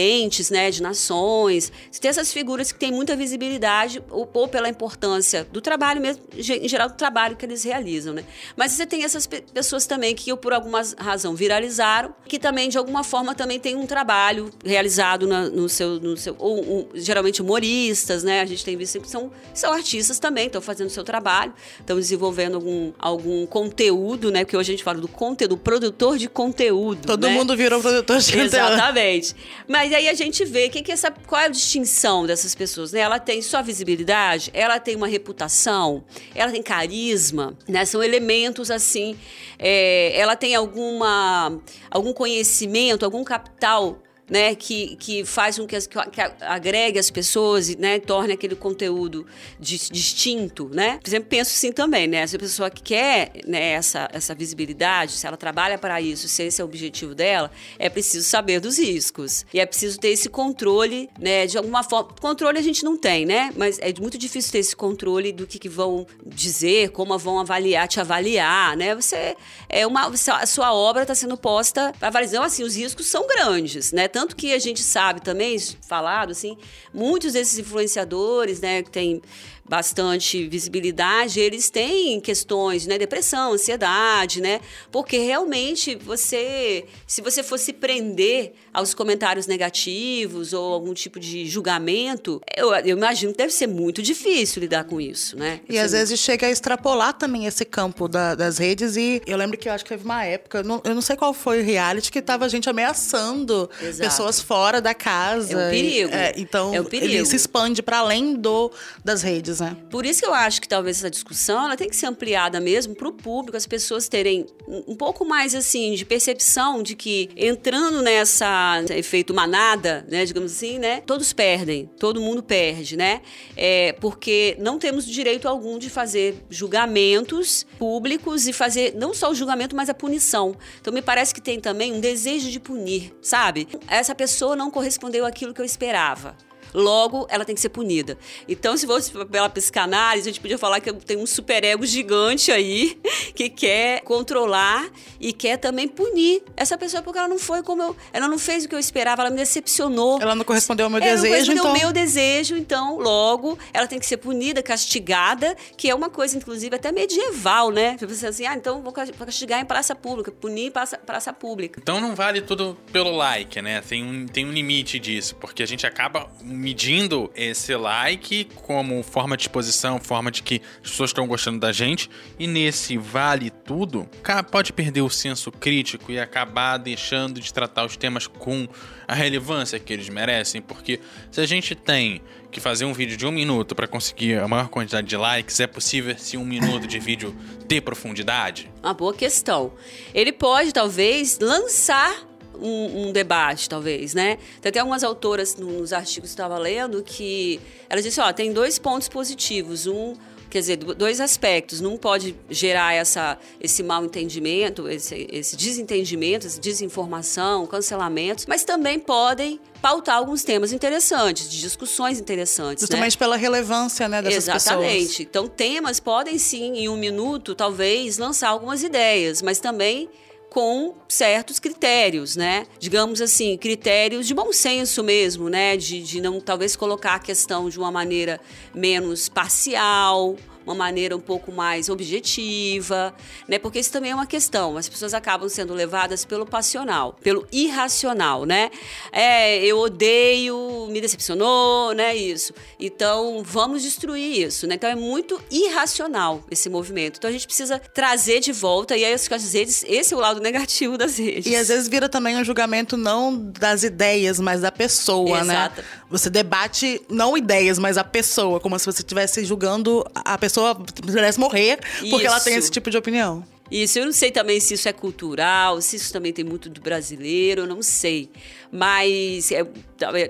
presidentes, 0.00 0.50
né, 0.50 0.70
de 0.70 0.82
nações. 0.82 1.70
Você 1.90 2.00
tem 2.00 2.08
essas 2.08 2.32
figuras 2.32 2.72
que 2.72 2.78
têm 2.78 2.90
muita 2.90 3.14
visibilidade, 3.14 4.02
ou, 4.10 4.28
ou 4.32 4.48
pela 4.48 4.68
importância 4.68 5.46
do 5.52 5.60
trabalho 5.60 6.00
mesmo, 6.00 6.22
em 6.36 6.68
geral, 6.68 6.88
do 6.88 6.94
trabalho 6.94 7.36
que 7.36 7.44
eles 7.44 7.62
realizam, 7.62 8.14
né? 8.14 8.24
Mas 8.56 8.72
você 8.72 8.86
tem 8.86 9.04
essas 9.04 9.26
pessoas 9.26 9.86
também 9.86 10.14
que, 10.14 10.34
por 10.36 10.52
alguma 10.52 10.82
razão, 10.98 11.34
viralizaram, 11.34 12.14
que 12.26 12.38
também, 12.38 12.68
de 12.68 12.78
alguma 12.78 13.04
forma, 13.04 13.34
também 13.34 13.58
tem 13.58 13.76
um 13.76 13.86
trabalho 13.86 14.50
realizado 14.64 15.26
na, 15.26 15.48
no 15.48 15.68
seu. 15.68 16.00
No 16.00 16.16
seu 16.16 16.34
ou, 16.38 16.60
um, 16.60 16.88
geralmente 16.94 17.42
humoristas, 17.42 18.22
né? 18.22 18.40
A 18.40 18.46
gente 18.46 18.64
tem 18.64 18.76
visto 18.76 19.00
que 19.00 19.10
são, 19.10 19.30
são 19.52 19.72
artistas 19.72 20.18
também, 20.18 20.46
estão 20.46 20.60
fazendo 20.60 20.88
seu 20.88 21.04
trabalho, 21.04 21.52
estão 21.78 21.96
desenvolvendo 21.96 22.54
algum, 22.54 22.92
algum 22.98 23.46
conteúdo, 23.46 24.30
né? 24.30 24.44
Porque 24.44 24.56
hoje 24.56 24.70
a 24.70 24.74
gente 24.74 24.84
fala 24.84 24.98
do 24.98 25.08
conteúdo, 25.08 25.56
produtor 25.56 26.16
de 26.16 26.28
conteúdo. 26.28 27.06
Todo 27.06 27.26
né? 27.26 27.34
mundo 27.34 27.56
virou 27.56 27.80
produtor 27.80 28.18
de 28.18 28.32
conteúdo. 28.32 28.54
Exatamente. 28.54 29.34
Mas 29.80 29.94
aí 29.94 30.10
a 30.10 30.14
gente 30.14 30.44
vê 30.44 30.68
que, 30.68 30.82
que 30.82 30.92
essa, 30.92 31.10
qual 31.10 31.40
é 31.40 31.46
a 31.46 31.48
distinção 31.48 32.26
dessas 32.26 32.54
pessoas, 32.54 32.92
né? 32.92 33.00
Ela 33.00 33.18
tem 33.18 33.40
sua 33.40 33.62
visibilidade, 33.62 34.50
ela 34.52 34.78
tem 34.78 34.94
uma 34.94 35.06
reputação, 35.06 36.04
ela 36.34 36.52
tem 36.52 36.62
carisma, 36.62 37.56
né? 37.66 37.86
São 37.86 38.02
elementos 38.02 38.70
assim, 38.70 39.16
é, 39.58 40.12
ela 40.14 40.36
tem 40.36 40.54
alguma, 40.54 41.58
algum 41.90 42.12
conhecimento, 42.12 43.06
algum 43.06 43.24
capital 43.24 44.02
né, 44.30 44.54
que, 44.54 44.96
que 44.96 45.24
faz 45.24 45.58
com 45.58 45.66
que, 45.66 45.76
as, 45.76 45.86
que 45.86 46.20
agregue 46.40 46.98
as 46.98 47.10
pessoas, 47.10 47.74
né, 47.76 47.98
torne 47.98 48.32
aquele 48.32 48.54
conteúdo 48.54 49.26
distinto, 49.58 50.70
né? 50.72 50.98
Por 51.02 51.08
exemplo, 51.08 51.28
penso 51.28 51.50
sim 51.50 51.72
também, 51.72 52.06
né, 52.06 52.26
se 52.26 52.36
a 52.36 52.38
pessoa 52.38 52.70
quer 52.70 53.32
né, 53.46 53.72
essa, 53.72 54.08
essa 54.12 54.34
visibilidade, 54.34 55.12
se 55.12 55.26
ela 55.26 55.36
trabalha 55.36 55.76
para 55.76 56.00
isso, 56.00 56.28
se 56.28 56.44
esse 56.44 56.60
é 56.60 56.64
o 56.64 56.68
objetivo 56.68 57.14
dela, 57.14 57.50
é 57.78 57.88
preciso 57.88 58.28
saber 58.28 58.60
dos 58.60 58.78
riscos 58.78 59.44
e 59.52 59.60
é 59.60 59.66
preciso 59.66 59.98
ter 59.98 60.08
esse 60.08 60.28
controle, 60.28 61.10
né, 61.18 61.46
de 61.46 61.58
alguma 61.58 61.82
forma. 61.82 62.10
Controle 62.20 62.58
a 62.58 62.62
gente 62.62 62.84
não 62.84 62.96
tem, 62.96 63.26
né, 63.26 63.50
mas 63.56 63.78
é 63.80 63.92
muito 64.00 64.16
difícil 64.16 64.52
ter 64.52 64.58
esse 64.58 64.76
controle 64.76 65.32
do 65.32 65.46
que, 65.46 65.58
que 65.58 65.68
vão 65.68 66.06
dizer, 66.24 66.90
como 66.90 67.18
vão 67.18 67.40
avaliar, 67.40 67.88
te 67.88 68.00
avaliar, 68.00 68.76
né? 68.76 68.94
Você 68.94 69.36
é 69.68 69.86
uma 69.86 70.10
a 70.10 70.46
sua 70.46 70.72
obra 70.72 71.02
está 71.02 71.14
sendo 71.14 71.36
posta 71.36 71.92
para 71.98 72.08
avaliar, 72.08 72.30
então, 72.30 72.44
assim, 72.44 72.62
os 72.62 72.76
riscos 72.76 73.06
são 73.06 73.26
grandes, 73.26 73.92
né? 73.92 74.08
Tanto 74.08 74.19
que 74.28 74.52
a 74.52 74.58
gente 74.58 74.82
sabe 74.82 75.20
também, 75.20 75.56
falado 75.86 76.32
assim, 76.32 76.56
muitos 76.92 77.32
desses 77.32 77.58
influenciadores, 77.58 78.60
né, 78.60 78.82
que 78.82 78.90
tem 78.90 79.22
bastante 79.70 80.48
visibilidade, 80.48 81.38
eles 81.38 81.70
têm 81.70 82.20
questões, 82.20 82.88
né, 82.88 82.98
depressão, 82.98 83.52
ansiedade, 83.52 84.40
né? 84.40 84.60
Porque 84.90 85.16
realmente 85.16 85.94
você, 85.94 86.86
se 87.06 87.22
você 87.22 87.40
fosse 87.40 87.72
prender 87.72 88.52
aos 88.74 88.94
comentários 88.94 89.46
negativos 89.46 90.52
ou 90.52 90.74
algum 90.74 90.92
tipo 90.92 91.20
de 91.20 91.46
julgamento, 91.46 92.42
eu, 92.56 92.74
eu 92.74 92.96
imagino 92.96 93.30
que 93.30 93.38
deve 93.38 93.52
ser 93.52 93.68
muito 93.68 94.02
difícil 94.02 94.60
lidar 94.60 94.82
com 94.84 95.00
isso, 95.00 95.36
né? 95.36 95.60
E 95.68 95.78
às 95.78 95.92
vezes 95.92 96.18
chega 96.18 96.48
a 96.48 96.50
extrapolar 96.50 97.12
também 97.12 97.46
esse 97.46 97.64
campo 97.64 98.08
da, 98.08 98.34
das 98.34 98.58
redes 98.58 98.96
e 98.96 99.22
eu 99.24 99.36
lembro 99.36 99.56
que 99.56 99.68
eu 99.68 99.72
acho 99.72 99.84
que 99.84 99.90
teve 99.90 100.04
uma 100.04 100.24
época, 100.24 100.64
não, 100.64 100.80
eu 100.82 100.96
não 100.96 101.02
sei 101.02 101.14
qual 101.14 101.32
foi 101.32 101.60
o 101.60 101.64
reality, 101.64 102.10
que 102.10 102.20
tava 102.20 102.44
a 102.44 102.48
gente 102.48 102.68
ameaçando 102.68 103.70
Exato. 103.80 104.10
pessoas 104.10 104.40
fora 104.40 104.80
da 104.80 104.94
casa. 104.94 105.52
É 105.52 105.68
um 105.68 105.70
perigo. 105.70 106.10
E, 106.10 106.14
é, 106.14 106.34
então, 106.36 106.74
é 106.74 106.80
um 106.80 106.84
perigo. 106.84 107.12
ele 107.12 107.24
se 107.24 107.36
expande 107.36 107.80
para 107.80 107.98
além 107.98 108.34
do 108.34 108.72
das 109.04 109.22
redes, 109.22 109.59
né? 109.60 109.76
Por 109.90 110.04
isso 110.04 110.20
que 110.20 110.26
eu 110.26 110.34
acho 110.34 110.60
que 110.60 110.68
talvez 110.68 110.98
essa 110.98 111.10
discussão 111.10 111.64
ela 111.64 111.76
tem 111.76 111.88
que 111.88 111.96
ser 111.96 112.06
ampliada 112.06 112.60
mesmo 112.60 112.94
para 112.94 113.08
o 113.08 113.12
público, 113.12 113.56
as 113.56 113.66
pessoas 113.66 114.08
terem 114.08 114.46
um 114.66 114.96
pouco 114.96 115.24
mais 115.24 115.54
assim 115.54 115.94
de 115.94 116.04
percepção 116.04 116.82
de 116.82 116.96
que 116.96 117.28
entrando 117.36 118.02
nessa 118.02 118.82
efeito 118.90 119.32
manada, 119.34 120.04
né, 120.08 120.24
digamos 120.24 120.52
assim, 120.52 120.78
né, 120.78 121.00
todos 121.02 121.32
perdem, 121.32 121.86
todo 121.98 122.20
mundo 122.20 122.42
perde, 122.42 122.96
né? 122.96 123.20
É, 123.56 123.92
porque 124.00 124.56
não 124.58 124.78
temos 124.78 125.06
direito 125.06 125.46
algum 125.46 125.78
de 125.78 125.90
fazer 125.90 126.42
julgamentos 126.48 127.66
públicos 127.78 128.46
e 128.46 128.52
fazer 128.52 128.94
não 128.96 129.12
só 129.14 129.30
o 129.30 129.34
julgamento, 129.34 129.76
mas 129.76 129.88
a 129.88 129.94
punição. 129.94 130.56
Então 130.80 130.92
me 130.92 131.02
parece 131.02 131.34
que 131.34 131.40
tem 131.40 131.60
também 131.60 131.92
um 131.92 132.00
desejo 132.00 132.50
de 132.50 132.58
punir, 132.58 133.12
sabe? 133.20 133.68
Essa 133.86 134.14
pessoa 134.14 134.56
não 134.56 134.70
correspondeu 134.70 135.26
àquilo 135.26 135.52
que 135.52 135.60
eu 135.60 135.64
esperava. 135.64 136.36
Logo, 136.72 137.26
ela 137.28 137.44
tem 137.44 137.54
que 137.54 137.60
ser 137.60 137.68
punida. 137.68 138.16
Então, 138.48 138.76
se 138.76 138.86
fosse 138.86 139.12
pela 139.26 139.48
psicanálise, 139.48 140.28
a 140.28 140.32
gente 140.32 140.40
podia 140.40 140.58
falar 140.58 140.80
que 140.80 140.92
tem 140.92 141.16
um 141.16 141.26
superego 141.26 141.84
gigante 141.86 142.52
aí 142.52 142.98
que 143.34 143.48
quer 143.48 144.00
controlar 144.02 144.88
e 145.18 145.32
quer 145.32 145.56
também 145.56 145.88
punir 145.88 146.42
essa 146.56 146.76
pessoa 146.78 147.02
porque 147.02 147.18
ela 147.18 147.28
não 147.28 147.38
foi 147.38 147.62
como 147.62 147.82
eu. 147.82 147.96
Ela 148.12 148.28
não 148.28 148.38
fez 148.38 148.64
o 148.64 148.68
que 148.68 148.74
eu 148.74 148.78
esperava, 148.78 149.22
ela 149.22 149.30
me 149.30 149.36
decepcionou. 149.36 150.20
Ela 150.20 150.34
não 150.34 150.44
correspondeu 150.44 150.86
ao 150.86 150.90
meu 150.90 151.00
ela 151.00 151.10
desejo, 151.10 151.26
não 151.26 151.30
correspondeu 151.30 151.64
então. 151.64 151.70
ao 151.70 151.78
meu 151.78 151.92
desejo, 151.92 152.56
então, 152.56 152.98
logo, 152.98 153.58
ela 153.72 153.86
tem 153.86 153.98
que 153.98 154.06
ser 154.06 154.16
punida, 154.18 154.62
castigada, 154.62 155.56
que 155.76 155.88
é 155.88 155.94
uma 155.94 156.10
coisa, 156.10 156.36
inclusive, 156.36 156.74
até 156.76 156.92
medieval, 156.92 157.70
né? 157.70 157.96
Você 157.98 158.06
pensa 158.06 158.28
assim, 158.28 158.46
ah, 158.46 158.54
então 158.54 158.82
vou 158.82 158.92
castigar 158.92 159.60
em 159.60 159.64
praça 159.64 159.94
pública, 159.94 160.30
punir 160.30 160.66
em 160.66 160.70
praça, 160.70 160.98
praça 160.98 161.32
pública. 161.32 161.80
Então 161.82 162.00
não 162.00 162.14
vale 162.14 162.40
tudo 162.40 162.76
pelo 162.92 163.16
like, 163.16 163.60
né? 163.60 163.80
Tem 163.80 164.04
um, 164.04 164.26
tem 164.26 164.46
um 164.46 164.52
limite 164.52 164.98
disso, 164.98 165.34
porque 165.36 165.62
a 165.62 165.66
gente 165.66 165.86
acaba 165.86 166.28
medindo 166.60 167.30
esse 167.34 167.74
like 167.74 168.44
como 168.66 169.02
forma 169.02 169.36
de 169.36 169.44
exposição, 169.44 169.98
forma 169.98 170.30
de 170.30 170.42
que 170.42 170.60
as 170.84 170.90
pessoas 170.90 171.10
estão 171.10 171.26
gostando 171.26 171.58
da 171.58 171.72
gente. 171.72 172.10
E 172.38 172.46
nesse 172.46 172.98
vale 172.98 173.50
tudo, 173.50 174.08
pode 174.50 174.72
perder 174.72 175.00
o 175.00 175.08
senso 175.08 175.50
crítico 175.50 176.12
e 176.12 176.20
acabar 176.20 176.76
deixando 176.76 177.40
de 177.40 177.52
tratar 177.52 177.86
os 177.86 177.96
temas 177.96 178.26
com 178.26 178.68
a 179.08 179.14
relevância 179.14 179.78
que 179.78 179.92
eles 179.92 180.08
merecem. 180.08 180.60
Porque 180.60 181.00
se 181.30 181.40
a 181.40 181.46
gente 181.46 181.74
tem 181.74 182.20
que 182.50 182.60
fazer 182.60 182.84
um 182.84 182.92
vídeo 182.92 183.16
de 183.16 183.26
um 183.26 183.32
minuto 183.32 183.74
para 183.74 183.86
conseguir 183.86 184.38
a 184.38 184.46
maior 184.46 184.68
quantidade 184.68 185.06
de 185.06 185.16
likes, 185.16 185.60
é 185.60 185.66
possível 185.66 186.16
se 186.18 186.36
um 186.36 186.44
minuto 186.44 186.86
de 186.86 186.98
vídeo 186.98 187.34
ter 187.66 187.80
profundidade? 187.80 188.70
Uma 188.82 188.92
boa 188.92 189.14
questão. 189.14 189.72
Ele 190.12 190.32
pode, 190.32 190.72
talvez, 190.72 191.38
lançar 191.40 192.29
um, 192.60 193.08
um, 193.08 193.12
debate, 193.12 193.68
talvez, 193.68 194.14
né? 194.14 194.38
Tem 194.60 194.70
até 194.70 194.80
algumas 194.80 195.02
autoras 195.02 195.56
nos 195.56 195.92
artigos 195.92 196.30
que 196.30 196.34
estava 196.34 196.58
lendo 196.58 197.02
que 197.02 197.60
elas 197.88 198.04
disseram, 198.04 198.28
ó, 198.28 198.32
tem 198.32 198.52
dois 198.52 198.78
pontos 198.78 199.08
positivos. 199.08 199.86
Um, 199.86 200.14
quer 200.50 200.60
dizer, 200.60 200.76
dois 200.76 201.20
aspectos. 201.20 201.80
Não 201.80 201.96
pode 201.96 202.36
gerar 202.50 202.92
essa, 202.92 203.38
esse 203.60 203.82
mal 203.82 204.04
entendimento, 204.04 204.88
esse, 204.88 205.26
esse 205.30 205.56
desentendimento, 205.56 206.46
essa 206.46 206.60
desinformação, 206.60 207.66
cancelamentos, 207.66 208.44
mas 208.46 208.64
também 208.64 208.98
podem 208.98 209.60
pautar 209.80 210.16
alguns 210.16 210.42
temas 210.42 210.72
interessantes, 210.72 211.48
de 211.48 211.60
discussões 211.60 212.20
interessantes. 212.20 212.82
Justamente 212.82 213.14
né? 213.14 213.18
pela 213.18 213.36
relevância 213.36 214.08
né, 214.08 214.20
dessas 214.20 214.48
Exatamente. 214.48 215.06
pessoas. 215.06 215.20
Então, 215.20 215.48
temas 215.48 216.00
podem 216.00 216.36
sim, 216.36 216.74
em 216.74 216.88
um 216.88 216.96
minuto, 216.96 217.54
talvez, 217.54 218.18
lançar 218.18 218.48
algumas 218.48 218.82
ideias, 218.82 219.40
mas 219.40 219.60
também 219.60 220.08
com 220.50 220.94
certos 221.08 221.60
critérios, 221.60 222.34
né? 222.34 222.66
Digamos 222.78 223.20
assim, 223.22 223.56
critérios 223.56 224.26
de 224.26 224.34
bom 224.34 224.52
senso 224.52 225.02
mesmo, 225.02 225.48
né? 225.48 225.76
De, 225.76 226.02
de 226.02 226.20
não 226.20 226.40
talvez 226.40 226.74
colocar 226.74 227.14
a 227.14 227.18
questão 227.20 227.68
de 227.70 227.78
uma 227.78 227.90
maneira 227.90 228.40
menos 228.74 229.28
parcial, 229.28 230.36
uma 230.70 230.74
maneira 230.74 231.16
um 231.16 231.20
pouco 231.20 231.50
mais 231.50 231.88
objetiva, 231.88 233.12
né? 233.48 233.58
Porque 233.58 233.78
isso 233.78 233.90
também 233.90 234.12
é 234.12 234.14
uma 234.14 234.26
questão. 234.26 234.76
As 234.76 234.88
pessoas 234.88 235.12
acabam 235.14 235.48
sendo 235.48 235.74
levadas 235.74 236.24
pelo 236.24 236.46
passional, 236.46 237.18
pelo 237.22 237.46
irracional, 237.50 238.44
né? 238.44 238.70
É, 239.10 239.64
eu 239.64 239.78
odeio, 239.78 240.86
me 240.90 241.00
decepcionou, 241.00 241.92
né? 241.92 242.14
Isso. 242.14 242.54
Então, 242.78 243.42
vamos 243.44 243.82
destruir 243.82 244.46
isso, 244.46 244.66
né? 244.66 244.76
Então, 244.76 244.88
é 244.88 244.94
muito 244.94 245.40
irracional 245.50 246.44
esse 246.50 246.68
movimento. 246.68 247.16
Então, 247.18 247.28
a 247.28 247.32
gente 247.32 247.46
precisa 247.46 247.78
trazer 247.78 248.40
de 248.40 248.52
volta, 248.52 248.96
e 248.96 249.04
aí 249.04 249.12
as 249.12 249.26
redes, 249.52 249.84
esse 249.86 250.14
é 250.14 250.16
o 250.16 250.20
lado 250.20 250.40
negativo 250.40 250.96
das 250.96 251.18
redes. 251.18 251.46
E 251.46 251.56
às 251.56 251.68
vezes 251.68 251.88
vira 251.88 252.08
também 252.08 252.36
um 252.36 252.44
julgamento 252.44 252.96
não 252.96 253.36
das 253.36 253.82
ideias, 253.82 254.38
mas 254.38 254.60
da 254.60 254.70
pessoa, 254.70 255.42
né? 255.44 255.54
Exato. 255.54 255.80
né? 255.80 255.86
Você 256.10 256.28
debate 256.28 257.00
não 257.08 257.36
ideias, 257.38 257.78
mas 257.78 257.96
a 257.96 258.02
pessoa, 258.04 258.58
como 258.58 258.76
se 258.78 258.84
você 258.84 259.00
estivesse 259.00 259.44
julgando 259.44 260.04
a 260.14 260.36
pessoa 260.36 260.74
pudesse 260.74 261.38
morrer 261.38 261.78
porque 262.10 262.26
ela 262.26 262.40
tem 262.40 262.54
Isso. 262.54 262.64
esse 262.64 262.70
tipo 262.70 262.90
de 262.90 262.96
opinião. 262.96 263.44
Isso, 263.70 264.00
eu 264.00 264.04
não 264.04 264.12
sei 264.12 264.32
também 264.32 264.58
se 264.58 264.74
isso 264.74 264.88
é 264.88 264.92
cultural, 264.92 265.80
se 265.80 265.94
isso 265.94 266.12
também 266.12 266.32
tem 266.32 266.44
muito 266.44 266.68
do 266.68 266.80
brasileiro, 266.80 267.62
eu 267.62 267.66
não 267.68 267.80
sei. 267.82 268.28
Mas 268.72 269.52
é, 269.52 269.64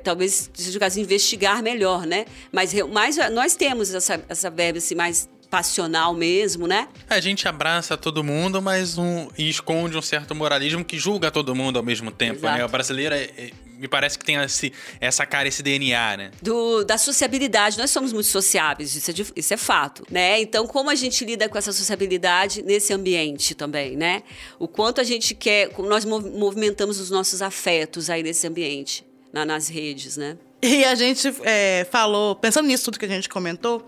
talvez- 0.05 0.51
o 0.75 0.79
caso 0.79 0.97
de 0.97 1.01
investigar 1.01 1.63
melhor, 1.63 2.07
né? 2.07 2.27
Mas, 2.53 2.75
mas 2.93 3.17
nós 3.33 3.55
temos 3.55 3.95
essa, 3.95 4.23
essa 4.29 4.51
verba 4.51 4.77
assim, 4.77 4.95
mais 4.95 5.27
passional 5.49 6.13
mesmo, 6.15 6.67
né? 6.67 6.87
A 7.09 7.19
gente 7.19 7.49
abraça 7.49 7.97
todo 7.97 8.23
mundo, 8.23 8.61
mas 8.61 8.99
um, 8.99 9.29
e 9.37 9.49
esconde 9.49 9.97
um 9.97 10.03
certo 10.03 10.35
moralismo 10.35 10.85
que 10.85 10.99
julga 10.99 11.31
todo 11.31 11.55
mundo 11.55 11.79
ao 11.79 11.83
mesmo 11.83 12.11
tempo, 12.11 12.41
Exato. 12.41 12.59
né? 12.59 12.65
O 12.65 12.69
brasileiro 12.69 13.15
é- 13.15 13.31
é- 13.37 13.51
me 13.81 13.89
parece 13.89 14.19
que 14.19 14.25
tem 14.25 14.37
esse, 14.37 14.73
essa 15.01 15.25
cara, 15.27 15.49
esse 15.49 15.63
DNA, 15.63 16.17
né? 16.17 16.31
do, 16.43 16.85
da 16.85 16.99
sociabilidade. 16.99 17.79
Nós 17.79 17.91
somos 17.91 18.13
muito 18.13 18.27
sociáveis, 18.27 18.95
isso 18.95 19.11
é, 19.11 19.15
de- 19.15 19.33
isso 19.35 19.55
é 19.55 19.57
fato, 19.57 20.05
né? 20.11 20.41
Então, 20.41 20.67
como 20.67 20.91
a 20.91 20.95
gente 20.95 21.25
lida 21.25 21.49
com 21.49 21.57
essa 21.59 21.73
sociabilidade 21.73 22.63
nesse 22.63 22.93
ambiente 22.93 23.55
também, 23.55 23.97
né? 23.97 24.23
O 24.59 24.69
quanto 24.69 25.01
a 25.01 25.05
gente 25.05 25.35
quer, 25.35 25.71
como 25.71 25.89
nós 25.89 26.05
mov- 26.05 26.29
movimentamos 26.31 27.01
os 27.01 27.11
nossos 27.11 27.41
afetos 27.43 28.11
aí 28.11 28.23
nesse 28.23 28.47
ambiente, 28.47 29.05
na- 29.33 29.45
nas 29.45 29.69
redes, 29.69 30.17
né? 30.17 30.37
E 30.63 30.85
a 30.85 30.95
gente 30.95 31.35
é, 31.43 31.87
falou, 31.91 32.35
pensando 32.37 32.67
nisso 32.69 32.85
tudo 32.85 32.99
que 32.99 33.07
a 33.07 33.09
gente 33.09 33.29
comentou, 33.31 33.87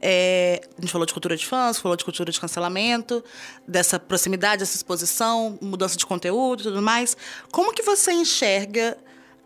é, 0.00 0.60
a 0.76 0.80
gente 0.80 0.90
falou 0.90 1.06
de 1.06 1.12
cultura 1.12 1.36
de 1.36 1.44
fãs, 1.46 1.78
falou 1.78 1.96
de 1.96 2.04
cultura 2.04 2.30
de 2.30 2.40
cancelamento, 2.40 3.22
dessa 3.66 3.98
proximidade, 3.98 4.60
dessa 4.60 4.76
exposição, 4.76 5.58
mudança 5.60 5.96
de 5.96 6.06
conteúdo 6.06 6.60
e 6.60 6.62
tudo 6.64 6.80
mais. 6.82 7.16
Como 7.50 7.72
que 7.74 7.82
você 7.82 8.12
enxerga 8.12 8.96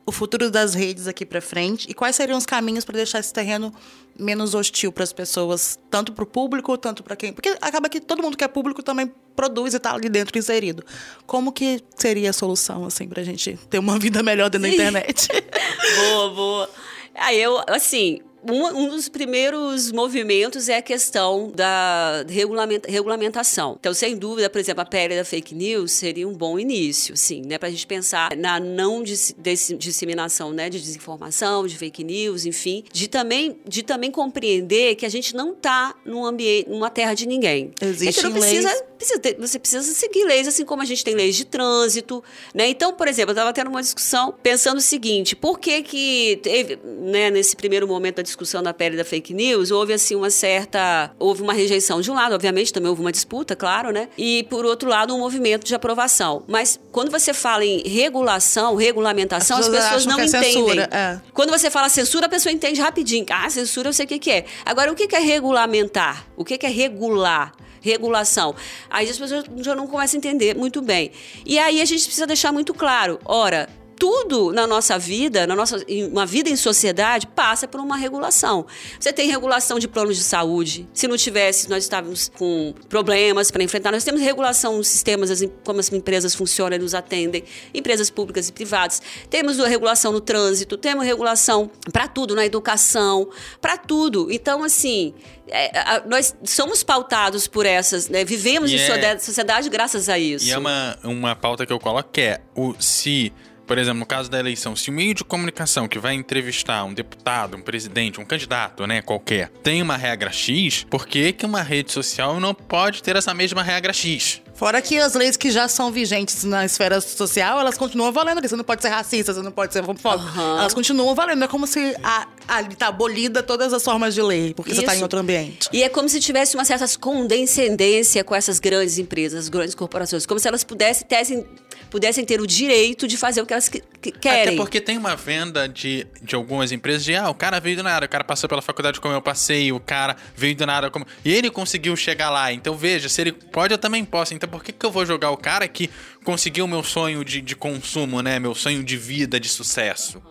o 0.07 0.13
futuro 0.13 0.51
das 0.51 0.75
redes 0.75 1.07
aqui 1.07 1.25
pra 1.25 1.41
frente 1.41 1.89
e 1.89 1.95
quais 1.95 2.17
seriam 2.17 2.37
os 2.37 2.47
caminhos 2.47 2.85
para 2.85 2.97
deixar 2.97 3.21
esse 3.21 3.33
terreno 3.33 3.73
menos 4.19 4.55
hostil 4.55 4.93
para 4.93 5.05
as 5.05 5.13
pessoas, 5.13 5.79
tanto 5.91 6.13
para 6.13 6.25
o 6.25 6.27
público, 6.27 6.77
tanto 6.77 7.03
para 7.03 7.17
quem. 7.17 7.33
Porque 7.33 7.57
acaba 7.61 7.89
que 7.89 8.01
todo 8.01 8.23
mundo 8.23 8.37
que 8.37 8.45
é 8.45 8.49
público 8.49 8.83
também 8.83 9.13
produz 9.35 9.75
e 9.75 9.79
tá 9.79 9.95
ali 9.95 10.09
dentro 10.09 10.39
inserido. 10.39 10.85
Como 11.27 11.53
que 11.53 11.83
seria 11.97 12.31
a 12.31 12.33
solução, 12.33 12.85
assim, 12.85 13.09
pra 13.09 13.23
gente 13.23 13.59
ter 13.69 13.79
uma 13.79 13.97
vida 14.01 14.23
melhor 14.23 14.51
dentro 14.51 14.69
da 14.69 14.75
internet? 14.75 15.29
boa, 16.13 16.31
boa. 16.35 16.71
Aí 17.15 17.41
eu, 17.41 17.63
assim, 17.69 18.21
um, 18.49 18.67
um 18.67 18.89
dos 18.89 19.09
primeiros 19.09 19.93
movimentos 19.93 20.69
é 20.69 20.77
a 20.79 20.83
questão 20.83 21.51
da 21.55 22.25
regulamenta- 22.29 22.91
regulamentação. 22.91 23.77
Então, 23.79 23.93
sem 23.95 24.17
dúvida, 24.17 24.49
por 24.49 24.59
exemplo, 24.59 24.83
a 24.83 24.85
pele 24.87 25.17
da 25.17 25.25
fake 25.25 25.55
news 25.55 25.93
seria 25.93 26.27
um 26.27 26.33
bom 26.35 26.59
início, 26.59 27.17
sim, 27.17 27.43
né? 27.47 27.59
Pra 27.59 27.71
gente 27.71 27.87
pensar 27.87 28.37
na 28.37 28.59
não 28.61 29.03
dis- 29.03 29.35
dis- 29.39 29.75
disseminação, 29.79 30.53
né? 30.53 30.69
De 30.71 30.81
desinformação, 30.81 31.67
de 31.67 31.77
fake 31.77 32.03
news, 32.05 32.45
enfim. 32.47 32.85
De 32.93 33.09
também, 33.09 33.57
de 33.67 33.83
também 33.83 34.11
compreender 34.11 34.95
que 34.95 35.05
a 35.05 35.09
gente 35.11 35.35
não 35.35 35.55
tá 35.55 35.95
num 36.05 36.25
ambiente, 36.25 36.69
numa 36.69 36.91
terra 36.91 37.15
de 37.15 37.27
ninguém. 37.27 37.73
a 37.81 37.85
Existem 37.87 38.25
não 38.25 38.33
precisa 38.33 38.69
leis. 38.69 38.83
Precisa 39.01 39.19
ter- 39.19 39.37
você 39.39 39.59
precisa 39.59 39.83
seguir 39.95 40.25
leis, 40.25 40.47
assim 40.47 40.65
como 40.65 40.83
a 40.83 40.85
gente 40.85 41.03
tem 41.05 41.15
leis 41.15 41.35
de 41.35 41.45
trânsito, 41.47 42.23
né? 42.55 42.69
Então, 42.69 42.93
por 42.93 43.09
exemplo, 43.09 43.31
eu 43.31 43.33
estava 43.35 43.53
tendo 43.53 43.69
uma 43.71 43.81
discussão 43.81 44.35
pensando 44.43 44.79
o 44.79 44.81
seguinte: 44.83 45.35
por 45.35 45.59
que 45.59 45.83
que 45.83 46.39
teve, 46.43 46.79
né, 46.85 47.31
nesse 47.31 47.57
primeiro 47.57 47.89
momento 47.89 48.17
da 48.17 48.23
discussão 48.23 48.63
da 48.63 48.75
pele 48.75 48.97
da 48.97 49.05
fake 49.05 49.33
news, 49.33 49.71
houve 49.71 49.93
assim 49.93 50.15
uma 50.15 50.31
certa, 50.31 51.11
houve 51.19 51.43
uma 51.43 51.53
rejeição 51.53 52.01
de 52.01 52.11
um 52.11 52.15
lado, 52.15 52.35
obviamente, 52.35 52.73
também 52.73 52.91
houve 52.91 53.01
uma 53.01 53.11
disputa, 53.13 53.57
claro, 53.57 53.91
né? 53.91 54.09
E 54.19 54.45
por 54.51 54.65
outro 54.67 54.89
lado, 54.89 55.15
um 55.15 55.19
movimento 55.19 55.65
de 55.65 55.75
aprovação. 55.75 56.45
Mas 56.47 56.79
quando 56.93 57.11
você 57.11 57.33
fala 57.33 57.65
em 57.65 57.83
regulação, 57.89 58.77
regulamentação, 58.77 59.57
As 59.59 59.67
as 59.67 59.69
pessoas 59.71 59.91
pessoas 59.91 60.07
acham 60.07 60.13
não 60.13 60.21
é 60.23 60.27
entendem. 60.27 60.53
censura, 60.53 60.89
é. 60.93 61.21
Quando 61.33 61.51
você 61.51 61.71
fala 61.71 61.89
censura, 61.89 62.27
a 62.27 62.29
pessoa 62.29 62.53
entende 62.53 62.81
rapidinho. 62.81 63.25
Ah, 63.31 63.49
censura 63.49 63.89
eu 63.89 63.93
sei 63.93 64.05
o 64.05 64.09
que, 64.09 64.19
que 64.19 64.31
é. 64.31 64.45
Agora, 64.65 64.93
o 64.93 64.95
que, 64.95 65.07
que 65.07 65.17
é 65.17 65.21
regulamentar? 65.21 66.27
O 66.37 66.45
que, 66.45 66.59
que 66.59 66.67
é 66.67 66.69
regular? 66.69 67.53
Regulação. 67.81 68.55
Aí 68.89 69.09
as 69.09 69.19
pessoas 69.19 69.45
já 69.59 69.75
não 69.75 69.87
começam 69.87 70.17
a 70.17 70.19
entender 70.19 70.57
muito 70.57 70.83
bem. 70.83 71.11
E 71.45 71.59
aí 71.59 71.81
a 71.81 71.85
gente 71.85 72.05
precisa 72.05 72.27
deixar 72.27 72.53
muito 72.53 72.75
claro: 72.75 73.19
ora. 73.25 73.80
Tudo 74.01 74.51
na 74.51 74.67
nossa 74.67 74.99
vida, 74.99 75.47
na 75.47 75.55
nossa 75.55 75.77
uma 76.11 76.25
vida 76.25 76.49
em 76.49 76.57
sociedade, 76.57 77.27
passa 77.27 77.69
por 77.69 77.79
uma 77.81 77.99
regulação. 77.99 78.65
Você 78.99 79.13
tem 79.13 79.29
regulação 79.29 79.79
de 79.79 79.87
planos 79.87 80.17
de 80.17 80.23
saúde. 80.25 80.89
Se 80.95 81.07
não 81.07 81.19
tivesse, 81.19 81.69
nós 81.69 81.83
estávamos 81.85 82.31
com 82.31 82.73
problemas 82.89 83.51
para 83.51 83.63
enfrentar. 83.63 83.93
Nós 83.93 84.03
temos 84.03 84.23
regulação 84.23 84.79
nos 84.79 84.89
sistemas, 84.89 85.31
as 85.31 85.43
em- 85.43 85.53
como 85.67 85.81
as 85.81 85.93
empresas 85.93 86.35
funcionam 86.35 86.77
e 86.77 86.79
nos 86.81 86.95
atendem, 86.95 87.45
empresas 87.75 88.09
públicas 88.09 88.49
e 88.49 88.53
privadas. 88.53 89.03
Temos 89.29 89.61
a 89.61 89.69
regulação 89.69 90.13
no 90.13 90.21
trânsito, 90.23 90.79
temos 90.79 91.05
regulação 91.05 91.71
para 91.93 92.09
tudo, 92.09 92.35
na 92.35 92.47
educação, 92.47 93.29
para 93.61 93.77
tudo. 93.77 94.29
Então, 94.33 94.65
assim, 94.65 95.13
é, 95.47 96.03
nós 96.09 96.35
somos 96.43 96.83
pautados 96.83 97.47
por 97.47 97.67
essas, 97.67 98.09
né? 98.09 98.25
Vivemos 98.25 98.71
E 98.71 98.77
em 98.77 98.79
é- 98.79 98.87
sociedade, 98.87 99.25
sociedade 99.25 99.69
graças 99.69 100.09
a 100.09 100.19
isso. 100.19 100.47
E 100.47 100.53
é 100.53 100.57
uma, 100.57 100.97
uma 101.05 101.37
pauta 101.37 101.67
que 101.67 101.73
eu 101.73 101.79
coloco 101.79 102.09
que 102.11 102.23
é 102.23 102.41
o 102.57 102.75
se, 102.81 103.31
por 103.71 103.79
exemplo, 103.79 104.01
no 104.01 104.07
caso 104.07 104.29
da 104.29 104.41
eleição, 104.41 104.75
se 104.75 104.91
o 104.91 104.93
meio 104.93 105.15
de 105.15 105.23
comunicação 105.23 105.87
que 105.87 105.97
vai 105.97 106.13
entrevistar 106.15 106.83
um 106.83 106.93
deputado, 106.93 107.57
um 107.57 107.61
presidente, 107.63 108.21
um 108.21 108.25
candidato, 108.25 108.85
né, 108.85 109.01
qualquer, 109.01 109.49
tem 109.63 109.81
uma 109.81 109.97
regra 109.97 110.33
X, 110.33 110.85
por 110.91 111.07
que, 111.07 111.33
que 111.33 111.47
uma 111.47 111.63
rede 111.63 111.93
social 111.93 112.41
não 112.41 112.53
pode 112.53 113.01
ter 113.01 113.15
essa 113.15 113.33
mesma 113.33 113.63
regra 113.63 113.93
X? 113.93 114.43
Fora 114.57 114.83
que 114.83 114.99
as 114.99 115.15
leis 115.15 115.37
que 115.37 115.53
já 115.53 115.69
são 115.69 115.93
vigentes 115.93 116.43
na 116.43 116.65
esfera 116.67 117.01
social, 117.01 117.61
elas 117.61 117.79
continuam 117.79 118.11
valendo. 118.13 118.43
Você 118.47 118.57
não 118.57 118.65
pode 118.65 118.83
ser 118.83 118.89
racista, 118.89 119.33
você 119.33 119.41
não 119.41 119.53
pode 119.53 119.73
ser 119.73 119.83
homofóbico. 119.85 120.29
Aham. 120.29 120.59
Elas 120.59 120.75
continuam 120.75 121.15
valendo. 121.15 121.43
É 121.45 121.49
como 121.49 121.67
se 121.67 121.97
a- 122.03 122.27
ali 122.47 122.75
tá 122.75 122.89
abolida 122.89 123.43
todas 123.43 123.73
as 123.73 123.83
formas 123.83 124.15
de 124.15 124.21
lei, 124.21 124.53
porque 124.53 124.75
você 124.75 124.83
tá 124.83 124.93
em 124.93 124.97
Isso. 124.97 125.05
outro 125.05 125.19
ambiente. 125.21 125.67
E 125.73 125.83
é 125.83 125.89
como 125.89 126.09
se 126.11 126.21
tivesse 126.21 126.57
uma 126.57 126.65
certa 126.67 126.85
condescendência 126.99 128.23
com 128.23 128.35
essas 128.35 128.59
grandes 128.61 128.99
empresas, 128.99 129.45
as 129.45 129.49
grandes 129.49 129.75
corporações, 129.75 130.27
como 130.27 130.39
se 130.39 130.47
elas 130.47 130.63
pudessem, 130.63 131.07
tessem- 131.07 131.47
pudessem 131.91 132.25
ter 132.25 132.41
o 132.41 132.47
direito 132.47 133.07
de 133.09 133.17
fazer 133.17 133.43
o 133.43 133.47
que 133.47 133.53
elas 133.53 133.69
que- 133.69 133.83
que 134.01 134.13
querem. 134.13 134.55
Até 134.55 134.57
porque 134.57 134.81
tem 134.81 134.97
uma 134.97 135.17
venda 135.17 135.69
de, 135.69 136.07
de 136.23 136.35
algumas 136.35 136.73
empresas 136.73 137.05
de, 137.05 137.15
ah, 137.15 137.29
o 137.29 137.35
cara 137.35 137.59
veio 137.61 137.77
do 137.77 137.83
nada, 137.83 138.07
o 138.07 138.09
cara 138.09 138.25
passou 138.25 138.49
pela 138.49 138.63
faculdade 138.63 139.01
como 139.01 139.13
eu 139.15 139.21
passei, 139.21 139.73
o 139.73 139.81
cara 139.81 140.17
veio 140.37 140.55
do 140.55 140.65
nada 140.65 140.91
como... 140.91 141.07
E 141.25 141.33
ele 141.33 141.51
conseguiu 141.51 141.95
chegar 141.97 142.31
lá, 142.31 142.53
então 142.53 142.77
veja, 142.77 143.09
se 143.09 143.21
ele 143.21 143.33
pode, 143.33 143.75
eu 143.75 143.79
também 143.79 144.05
posso. 144.05 144.33
Então 144.33 144.49
por 144.49 144.63
que, 144.65 144.73
que 144.73 144.87
eu 144.87 144.91
vou 144.91 145.05
jogar 145.05 145.31
o 145.31 145.37
cara 145.37 145.67
que 145.69 145.91
conseguiu 146.25 146.67
meu 146.67 146.83
sonho 146.83 147.25
de, 147.25 147.41
de 147.41 147.57
consumo, 147.57 148.23
né? 148.23 148.39
Meu 148.39 148.55
sonho 148.55 148.83
de 148.85 148.97
vida, 148.97 149.39
de 149.41 149.49
sucesso? 149.49 150.23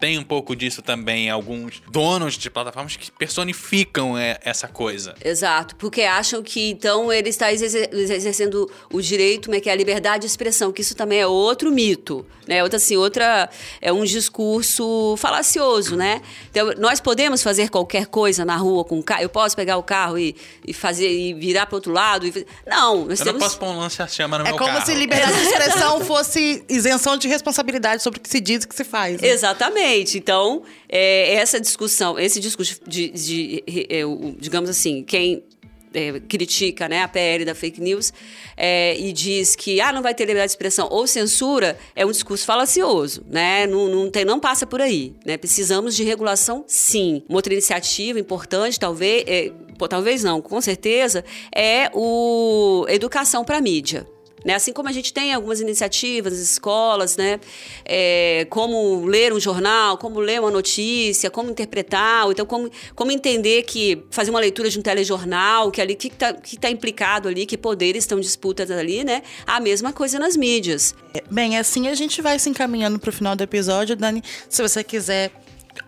Tem 0.00 0.18
um 0.18 0.22
pouco 0.24 0.54
disso 0.54 0.80
também, 0.82 1.28
alguns 1.28 1.82
donos 1.90 2.34
de 2.38 2.48
plataformas 2.48 2.96
que 2.96 3.10
personificam 3.12 4.16
é, 4.16 4.38
essa 4.44 4.68
coisa. 4.68 5.14
Exato, 5.24 5.74
porque 5.76 6.02
acham 6.02 6.42
que 6.42 6.70
então 6.70 7.12
ele 7.12 7.28
está 7.30 7.52
exerce- 7.52 7.88
exercendo 7.92 8.70
o 8.92 9.00
direito, 9.00 9.46
como 9.46 9.56
é 9.56 9.60
que 9.60 9.68
é 9.68 9.72
a 9.72 9.76
liberdade 9.76 10.20
de 10.22 10.26
expressão, 10.26 10.70
que 10.72 10.82
isso 10.82 10.94
também 10.94 11.18
é 11.20 11.26
outro 11.26 11.72
mito, 11.72 12.24
né? 12.46 12.62
Outra 12.62 12.76
assim, 12.76 12.96
outra 12.96 13.48
é 13.80 13.92
um 13.92 14.04
discurso 14.04 15.16
falacioso, 15.16 15.96
né? 15.96 16.20
Então, 16.50 16.72
nós 16.78 17.00
podemos 17.00 17.42
fazer 17.42 17.68
qualquer 17.68 18.06
coisa 18.06 18.44
na 18.44 18.56
rua 18.56 18.84
com 18.84 18.98
o 18.98 19.02
carro. 19.02 19.22
Eu 19.22 19.28
posso 19.28 19.56
pegar 19.56 19.76
o 19.78 19.82
carro 19.82 20.18
e, 20.18 20.36
e 20.66 20.72
fazer 20.72 21.10
e 21.10 21.34
virar 21.34 21.66
para 21.66 21.74
outro 21.76 21.92
lado 21.92 22.26
e 22.26 22.46
não, 22.66 23.04
nós 23.06 23.18
Eu 23.20 23.26
temos 23.26 23.40
não 23.40 23.48
posso 23.48 23.58
pôr 23.58 23.66
um 23.68 23.78
lance-chama 23.78 24.38
no 24.38 24.44
É 24.46 24.48
meu 24.50 24.58
como 24.58 24.72
carro. 24.74 24.86
se 24.86 24.94
liberdade 24.94 25.34
de 25.36 25.42
expressão 25.48 26.00
fosse 26.04 26.64
isenção 26.68 27.16
de 27.16 27.26
responsabilidade 27.26 28.02
sobre 28.02 28.18
o 28.20 28.22
que 28.22 28.28
se 28.28 28.40
diz 28.40 28.62
e 28.62 28.66
o 28.66 28.68
que 28.68 28.74
se 28.76 28.84
faz. 28.84 29.20
né? 29.20 29.28
Exatamente. 29.28 29.87
Então, 29.96 30.62
é, 30.88 31.34
essa 31.34 31.60
discussão, 31.60 32.18
esse 32.18 32.40
discurso 32.40 32.80
de, 32.86 33.08
de, 33.10 33.64
é, 33.88 34.04
o- 34.04 34.34
digamos 34.38 34.68
assim, 34.70 35.02
quem 35.02 35.42
é, 35.94 36.20
critica 36.20 36.86
né, 36.88 37.02
a 37.02 37.08
PL 37.08 37.44
da 37.46 37.54
fake 37.54 37.80
news 37.80 38.12
é, 38.56 38.94
e 38.98 39.10
diz 39.12 39.56
que 39.56 39.80
ah, 39.80 39.90
não 39.92 40.02
vai 40.02 40.14
ter 40.14 40.24
liberdade 40.24 40.48
de 40.48 40.52
expressão 40.52 40.86
ou 40.90 41.06
censura, 41.06 41.78
é 41.96 42.04
um 42.04 42.10
discurso 42.10 42.44
falacioso, 42.44 43.24
né? 43.28 43.66
Não, 43.66 43.88
não, 43.88 44.10
tem, 44.10 44.24
não 44.24 44.38
passa 44.38 44.66
por 44.66 44.80
aí. 44.82 45.14
Né? 45.24 45.36
Precisamos 45.36 45.96
de 45.96 46.04
regulação, 46.04 46.64
sim. 46.66 47.22
Uma 47.28 47.38
outra 47.38 47.52
iniciativa 47.52 48.20
importante, 48.20 48.78
talvez, 48.78 49.24
é, 49.26 49.50
pô, 49.78 49.88
talvez 49.88 50.22
não, 50.22 50.42
com 50.42 50.60
certeza, 50.60 51.24
é 51.54 51.90
o 51.94 52.84
educação 52.88 53.44
para 53.44 53.56
a 53.56 53.60
mídia. 53.60 54.06
Né? 54.48 54.54
Assim 54.54 54.72
como 54.72 54.88
a 54.88 54.92
gente 54.92 55.12
tem 55.12 55.34
algumas 55.34 55.60
iniciativas, 55.60 56.38
escolas, 56.38 57.18
né? 57.18 57.38
É, 57.84 58.46
como 58.48 59.04
ler 59.04 59.30
um 59.30 59.38
jornal, 59.38 59.98
como 59.98 60.20
ler 60.20 60.40
uma 60.40 60.50
notícia, 60.50 61.28
como 61.28 61.50
interpretar, 61.50 62.24
ou 62.24 62.32
então 62.32 62.46
como, 62.46 62.70
como 62.94 63.12
entender 63.12 63.64
que 63.64 64.02
fazer 64.10 64.30
uma 64.30 64.40
leitura 64.40 64.70
de 64.70 64.78
um 64.78 64.82
telejornal, 64.82 65.70
que 65.70 65.82
ali 65.82 65.94
que 65.94 66.06
está 66.06 66.32
que 66.32 66.56
tá 66.56 66.70
implicado 66.70 67.28
ali, 67.28 67.44
que 67.44 67.58
poderes 67.58 68.04
estão 68.04 68.18
disputas 68.18 68.70
ali, 68.70 69.04
né? 69.04 69.20
A 69.46 69.60
mesma 69.60 69.92
coisa 69.92 70.18
nas 70.18 70.34
mídias. 70.34 70.94
Bem, 71.30 71.58
assim 71.58 71.86
a 71.86 71.94
gente 71.94 72.22
vai 72.22 72.38
se 72.38 72.48
encaminhando 72.48 72.98
para 72.98 73.10
o 73.10 73.12
final 73.12 73.36
do 73.36 73.42
episódio, 73.42 73.94
Dani. 73.94 74.22
Se 74.48 74.62
você 74.62 74.82
quiser 74.82 75.30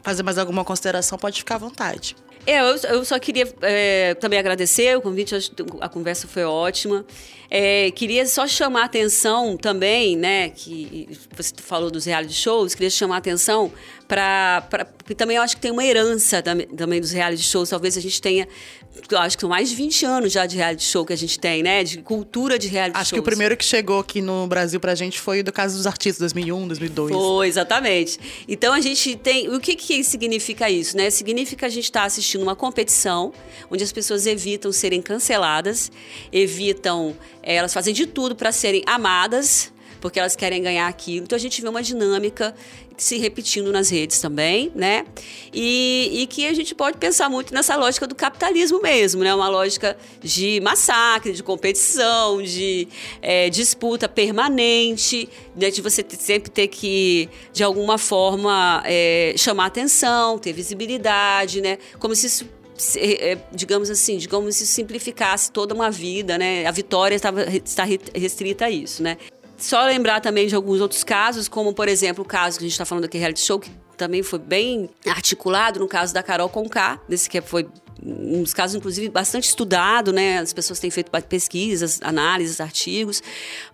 fazer 0.02 0.22
mais 0.22 0.36
alguma 0.36 0.66
consideração, 0.66 1.16
pode 1.16 1.38
ficar 1.38 1.54
à 1.54 1.58
vontade. 1.58 2.14
É, 2.46 2.60
eu, 2.60 2.76
eu 2.76 3.04
só 3.04 3.18
queria 3.18 3.48
é, 3.62 4.14
também 4.14 4.38
agradecer 4.38 4.96
o 4.96 5.00
convite, 5.00 5.34
a 5.80 5.88
conversa 5.88 6.26
foi 6.26 6.44
ótima. 6.44 7.04
É, 7.50 7.90
queria 7.90 8.26
só 8.26 8.46
chamar 8.46 8.82
a 8.82 8.84
atenção 8.84 9.56
também, 9.56 10.16
né, 10.16 10.50
que 10.50 11.08
você 11.36 11.52
falou 11.56 11.90
dos 11.90 12.04
reality 12.04 12.32
shows, 12.32 12.74
queria 12.74 12.90
chamar 12.90 13.16
a 13.16 13.18
atenção 13.18 13.72
para. 14.06 14.86
Porque 14.98 15.14
também 15.14 15.36
eu 15.36 15.42
acho 15.42 15.56
que 15.56 15.62
tem 15.62 15.72
uma 15.72 15.84
herança 15.84 16.40
também 16.42 17.00
dos 17.00 17.10
reality 17.10 17.42
shows. 17.42 17.68
Talvez 17.68 17.96
a 17.96 18.00
gente 18.00 18.20
tenha 18.22 18.46
acho 19.18 19.36
que 19.36 19.40
são 19.40 19.50
mais 19.50 19.70
de 19.70 19.76
20 19.76 20.04
anos 20.04 20.32
já 20.32 20.46
de 20.46 20.56
reality 20.56 20.84
show 20.84 21.04
que 21.04 21.12
a 21.12 21.16
gente 21.16 21.38
tem, 21.38 21.62
né? 21.62 21.84
De 21.84 21.98
cultura 21.98 22.58
de 22.58 22.68
reality 22.68 22.96
acho 22.96 22.98
shows. 22.98 23.06
Acho 23.06 23.14
que 23.14 23.20
o 23.20 23.22
primeiro 23.22 23.56
que 23.56 23.64
chegou 23.64 24.00
aqui 24.00 24.20
no 24.20 24.46
Brasil 24.46 24.80
pra 24.80 24.94
gente 24.94 25.20
foi 25.20 25.42
do 25.42 25.52
caso 25.52 25.76
dos 25.76 25.86
artistas, 25.86 26.18
2001, 26.18 26.68
2002. 26.68 27.12
Foi, 27.12 27.48
exatamente. 27.48 28.18
Então 28.48 28.72
a 28.72 28.80
gente 28.80 29.16
tem. 29.16 29.48
O 29.48 29.60
que, 29.60 29.76
que 29.76 30.02
significa 30.02 30.68
isso, 30.68 30.96
né? 30.96 31.08
Significa 31.10 31.66
a 31.66 31.68
gente 31.68 31.84
estar 31.84 32.00
tá 32.00 32.06
assistindo 32.06 32.42
uma 32.42 32.56
competição 32.56 33.32
onde 33.70 33.84
as 33.84 33.92
pessoas 33.92 34.26
evitam 34.26 34.72
serem 34.72 35.00
canceladas, 35.00 35.90
evitam. 36.32 37.16
É, 37.42 37.56
elas 37.56 37.72
fazem 37.72 37.94
de 37.94 38.06
tudo 38.06 38.34
para 38.34 38.52
serem 38.52 38.82
amadas 38.86 39.72
porque 40.00 40.18
elas 40.18 40.34
querem 40.34 40.62
ganhar 40.62 40.88
aquilo. 40.88 41.24
Então 41.24 41.36
a 41.36 41.40
gente 41.40 41.60
vê 41.60 41.68
uma 41.68 41.82
dinâmica 41.82 42.54
se 42.96 43.16
repetindo 43.16 43.72
nas 43.72 43.88
redes 43.88 44.20
também, 44.20 44.70
né? 44.74 45.06
E, 45.52 46.10
e, 46.12 46.26
que 46.26 46.46
a 46.46 46.52
gente 46.52 46.74
pode 46.74 46.98
pensar 46.98 47.30
muito 47.30 47.52
nessa 47.54 47.74
lógica 47.74 48.06
do 48.06 48.14
capitalismo 48.14 48.80
mesmo, 48.80 49.22
né? 49.22 49.34
Uma 49.34 49.48
lógica 49.48 49.96
de 50.22 50.60
massacre, 50.60 51.32
de 51.32 51.42
competição, 51.42 52.42
de 52.42 52.88
é, 53.22 53.48
disputa 53.48 54.08
permanente, 54.08 55.28
né? 55.56 55.70
de 55.70 55.80
você 55.80 56.04
sempre 56.08 56.50
ter 56.50 56.68
que, 56.68 57.28
de 57.52 57.62
alguma 57.64 57.96
forma, 57.96 58.82
é, 58.84 59.34
chamar 59.36 59.66
atenção, 59.66 60.38
ter 60.38 60.52
visibilidade, 60.52 61.60
né? 61.62 61.78
Como 61.98 62.14
se 62.14 62.26
isso 62.26 62.59
digamos 63.52 63.90
assim, 63.90 64.16
digamos 64.16 64.56
se 64.56 64.66
simplificasse 64.66 65.50
toda 65.52 65.74
uma 65.74 65.90
vida, 65.90 66.38
né? 66.38 66.66
A 66.66 66.70
vitória 66.70 67.14
estava, 67.14 67.42
está 67.44 67.84
restrita 68.14 68.66
a 68.66 68.70
isso, 68.70 69.02
né? 69.02 69.16
Só 69.56 69.84
lembrar 69.84 70.20
também 70.20 70.46
de 70.46 70.54
alguns 70.54 70.80
outros 70.80 71.04
casos, 71.04 71.46
como, 71.48 71.74
por 71.74 71.86
exemplo, 71.86 72.24
o 72.24 72.26
caso 72.26 72.58
que 72.58 72.64
a 72.64 72.66
gente 72.66 72.72
está 72.72 72.86
falando 72.86 73.04
aqui, 73.04 73.18
reality 73.18 73.40
show, 73.40 73.60
que 73.60 73.70
também 73.96 74.22
foi 74.22 74.38
bem 74.38 74.88
articulado, 75.06 75.80
no 75.80 75.86
caso 75.86 76.14
da 76.14 76.22
Carol 76.22 76.48
Conká, 76.48 76.98
desse 77.06 77.28
que 77.28 77.42
foi 77.42 77.68
dos 78.02 78.54
casos, 78.54 78.76
inclusive, 78.76 79.08
bastante 79.08 79.44
estudado, 79.44 80.12
né? 80.12 80.38
As 80.38 80.52
pessoas 80.52 80.78
têm 80.78 80.90
feito 80.90 81.10
pesquisas, 81.28 82.00
análises, 82.02 82.60
artigos, 82.60 83.22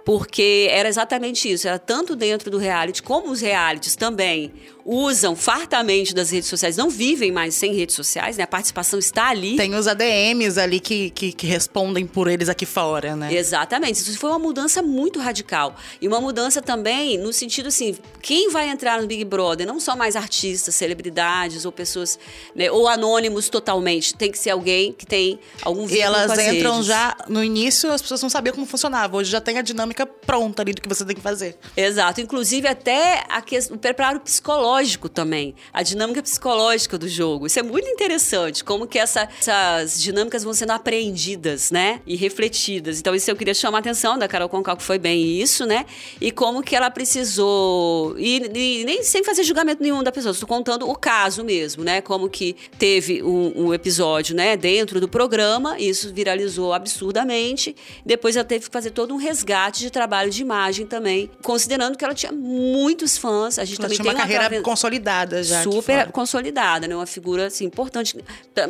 porque 0.04 0.68
era 0.70 0.88
exatamente 0.88 1.50
isso. 1.50 1.68
Era 1.68 1.78
tanto 1.78 2.16
dentro 2.16 2.50
do 2.50 2.58
reality, 2.58 3.02
como 3.02 3.30
os 3.30 3.40
realities 3.40 3.94
também 3.94 4.52
usam 4.86 5.34
fartamente 5.34 6.14
das 6.14 6.30
redes 6.30 6.48
sociais, 6.48 6.76
não 6.76 6.88
vivem 6.88 7.32
mais 7.32 7.56
sem 7.56 7.74
redes 7.74 7.96
sociais, 7.96 8.36
né? 8.36 8.44
A 8.44 8.46
participação 8.46 8.98
está 9.00 9.30
ali. 9.30 9.56
Tem 9.56 9.74
os 9.74 9.88
ADMs 9.88 10.60
ali 10.60 10.78
que, 10.78 11.10
que, 11.10 11.32
que 11.32 11.46
respondem 11.46 12.06
por 12.06 12.28
eles 12.28 12.48
aqui 12.48 12.64
fora, 12.64 13.16
né? 13.16 13.34
Exatamente. 13.34 13.96
Isso 13.96 14.16
foi 14.16 14.30
uma 14.30 14.38
mudança 14.38 14.80
muito 14.82 15.18
radical. 15.18 15.74
E 16.00 16.06
uma 16.06 16.20
mudança 16.20 16.62
também 16.62 17.18
no 17.18 17.32
sentido 17.32 17.66
assim, 17.66 17.96
quem 18.22 18.48
vai 18.50 18.68
entrar 18.68 19.00
no 19.00 19.08
Big 19.08 19.24
Brother, 19.24 19.66
não 19.66 19.80
só 19.80 19.96
mais 19.96 20.14
artistas, 20.14 20.76
celebridades 20.76 21.64
ou 21.64 21.72
pessoas, 21.72 22.16
né, 22.54 22.70
ou 22.70 22.86
anônimos 22.86 23.48
totalmente, 23.48 24.14
tem 24.16 24.30
que 24.30 24.38
ser 24.38 24.50
alguém 24.50 24.92
que 24.92 25.06
tem 25.06 25.38
algum 25.62 25.86
vínculo 25.86 25.98
E 25.98 26.02
elas 26.02 26.38
entram 26.38 26.72
redes. 26.72 26.86
já, 26.86 27.16
no 27.28 27.42
início 27.42 27.90
as 27.92 28.02
pessoas 28.02 28.22
não 28.22 28.30
sabiam 28.30 28.54
como 28.54 28.66
funcionava, 28.66 29.16
hoje 29.16 29.30
já 29.30 29.40
tem 29.40 29.58
a 29.58 29.62
dinâmica 29.62 30.06
pronta 30.06 30.62
ali 30.62 30.72
do 30.72 30.80
que 30.80 30.88
você 30.88 31.04
tem 31.04 31.16
que 31.16 31.22
fazer. 31.22 31.56
Exato. 31.76 32.20
Inclusive 32.20 32.66
até 32.68 33.24
a 33.28 33.40
questão, 33.40 33.76
o 33.76 33.78
preparo 33.78 34.20
psicológico 34.20 35.08
também, 35.08 35.54
a 35.72 35.82
dinâmica 35.82 36.22
psicológica 36.22 36.98
do 36.98 37.08
jogo. 37.08 37.46
Isso 37.46 37.58
é 37.58 37.62
muito 37.62 37.88
interessante, 37.88 38.64
como 38.64 38.86
que 38.86 38.98
essa, 38.98 39.28
essas 39.40 40.00
dinâmicas 40.00 40.42
vão 40.42 40.54
sendo 40.54 40.72
apreendidas, 40.72 41.70
né? 41.70 42.00
E 42.06 42.16
refletidas. 42.16 42.98
Então, 42.98 43.14
isso 43.14 43.30
eu 43.30 43.36
queria 43.36 43.54
chamar 43.54 43.78
a 43.78 43.80
atenção 43.80 44.18
da 44.18 44.28
Carol 44.28 44.48
Concal, 44.48 44.76
que 44.76 44.82
foi 44.82 44.98
bem 44.98 45.40
isso, 45.40 45.66
né? 45.66 45.86
E 46.20 46.30
como 46.30 46.62
que 46.62 46.74
ela 46.74 46.90
precisou. 46.90 48.18
E, 48.18 48.36
e 48.54 48.84
nem 48.84 49.02
sem 49.02 49.22
fazer 49.22 49.44
julgamento 49.44 49.82
nenhum 49.82 50.02
da 50.02 50.12
pessoa, 50.12 50.32
estou 50.32 50.48
contando 50.48 50.88
o 50.88 50.94
caso 50.94 51.44
mesmo, 51.44 51.84
né? 51.84 52.00
Como 52.00 52.28
que 52.28 52.56
teve 52.78 53.22
um, 53.22 53.66
um 53.66 53.74
episódio, 53.74 54.05
né, 54.34 54.56
dentro 54.56 55.00
do 55.00 55.08
programa, 55.08 55.78
isso 55.78 56.12
viralizou 56.12 56.72
absurdamente. 56.72 57.74
Depois 58.04 58.36
ela 58.36 58.44
teve 58.44 58.66
que 58.66 58.72
fazer 58.72 58.90
todo 58.90 59.14
um 59.14 59.16
resgate 59.16 59.80
de 59.80 59.90
trabalho 59.90 60.30
de 60.30 60.42
imagem 60.42 60.86
também, 60.86 61.30
considerando 61.42 61.96
que 61.96 62.04
ela 62.04 62.14
tinha 62.14 62.32
muitos 62.32 63.16
fãs. 63.16 63.58
A 63.58 63.64
gente 63.64 63.78
ela 63.78 63.88
também 63.88 63.96
tinha 63.96 64.12
tem 64.12 64.14
uma 64.14 64.20
carreira 64.20 64.62
consolidada 64.62 65.42
já. 65.42 65.62
Super 65.62 66.10
consolidada, 66.10 66.86
né? 66.88 66.94
Uma 66.94 67.06
figura 67.06 67.46
assim, 67.46 67.64
importante. 67.64 68.16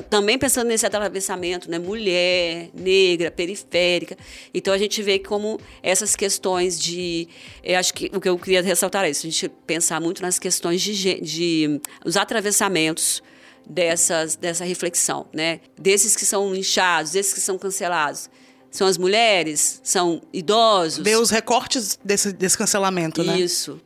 Também 0.09 0.39
pensando 0.39 0.69
nesse 0.69 0.87
atravessamento, 0.87 1.71
né? 1.71 1.79
Mulher, 1.79 2.71
negra, 2.75 3.31
periférica. 3.31 4.17
Então 4.53 4.73
a 4.73 4.79
gente 4.79 5.03
vê 5.03 5.19
como 5.19 5.61
essas 5.83 6.17
questões 6.17 6.79
de. 6.79 7.29
Eu 7.63 7.79
acho 7.79 7.93
que 7.93 8.11
o 8.13 8.21
que 8.21 8.29
eu 8.29 8.39
queria 8.39 8.63
ressaltar 8.63 9.05
é 9.05 9.11
isso, 9.11 9.27
a 9.27 9.31
gente 9.31 9.49
pensar 9.67 10.01
muito 10.01 10.23
nas 10.23 10.39
questões 10.39 10.81
de, 10.81 11.21
de 11.21 11.81
os 12.05 12.17
atravessamentos 12.17 13.23
dessas, 13.69 14.37
dessa 14.37 14.65
reflexão, 14.65 15.27
né? 15.33 15.61
Desses 15.79 16.15
que 16.15 16.25
são 16.25 16.53
linchados, 16.53 17.13
desses 17.13 17.33
que 17.33 17.41
são 17.41 17.59
cancelados. 17.59 18.31
São 18.71 18.87
as 18.87 18.99
mulheres, 18.99 19.81
são 19.83 20.21
idosos. 20.33 21.03
Ver 21.03 21.17
os 21.17 21.31
recortes 21.31 21.99
desse, 22.05 22.33
desse 22.33 22.59
cancelamento, 22.59 23.23
Isso. 23.23 23.31
né? 23.31 23.41
Isso. 23.41 23.81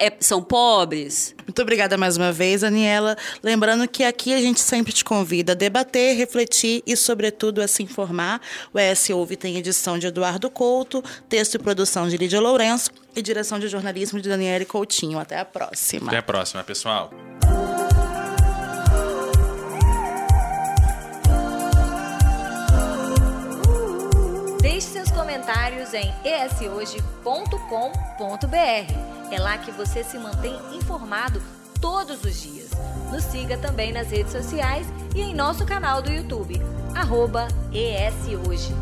É, 0.00 0.12
são 0.18 0.42
pobres. 0.42 1.34
Muito 1.46 1.62
obrigada 1.62 1.96
mais 1.96 2.16
uma 2.16 2.32
vez, 2.32 2.62
Daniela. 2.62 3.16
Lembrando 3.40 3.86
que 3.86 4.02
aqui 4.02 4.34
a 4.34 4.40
gente 4.40 4.60
sempre 4.60 4.92
te 4.92 5.04
convida 5.04 5.52
a 5.52 5.54
debater, 5.54 6.16
refletir 6.16 6.82
e, 6.84 6.96
sobretudo, 6.96 7.60
a 7.62 7.68
se 7.68 7.84
informar. 7.84 8.40
O 8.72 8.80
ES 8.80 9.10
Ouve 9.10 9.36
tem 9.36 9.56
edição 9.56 9.96
de 9.96 10.08
Eduardo 10.08 10.50
Couto, 10.50 11.04
texto 11.28 11.54
e 11.54 11.58
produção 11.58 12.08
de 12.08 12.16
Lídia 12.16 12.40
Lourenço 12.40 12.90
e 13.14 13.22
direção 13.22 13.60
de 13.60 13.68
jornalismo 13.68 14.20
de 14.20 14.28
Daniele 14.28 14.64
Coutinho. 14.64 15.20
Até 15.20 15.38
a 15.38 15.44
próxima. 15.44 16.08
Até 16.08 16.18
a 16.18 16.22
próxima, 16.22 16.64
pessoal. 16.64 17.10
Comentários 25.26 25.92
em 25.92 26.14
eshoje.com.br. 26.24 26.94
É 29.32 29.40
lá 29.40 29.58
que 29.58 29.72
você 29.72 30.04
se 30.04 30.16
mantém 30.16 30.56
informado 30.72 31.42
todos 31.80 32.22
os 32.22 32.40
dias. 32.40 32.70
Nos 33.10 33.24
siga 33.24 33.58
também 33.58 33.92
nas 33.92 34.08
redes 34.08 34.30
sociais 34.30 34.86
e 35.16 35.22
em 35.22 35.34
nosso 35.34 35.66
canal 35.66 36.00
do 36.00 36.12
YouTube, 36.12 36.62
arroba 36.94 37.48
ESHoje. 37.72 38.72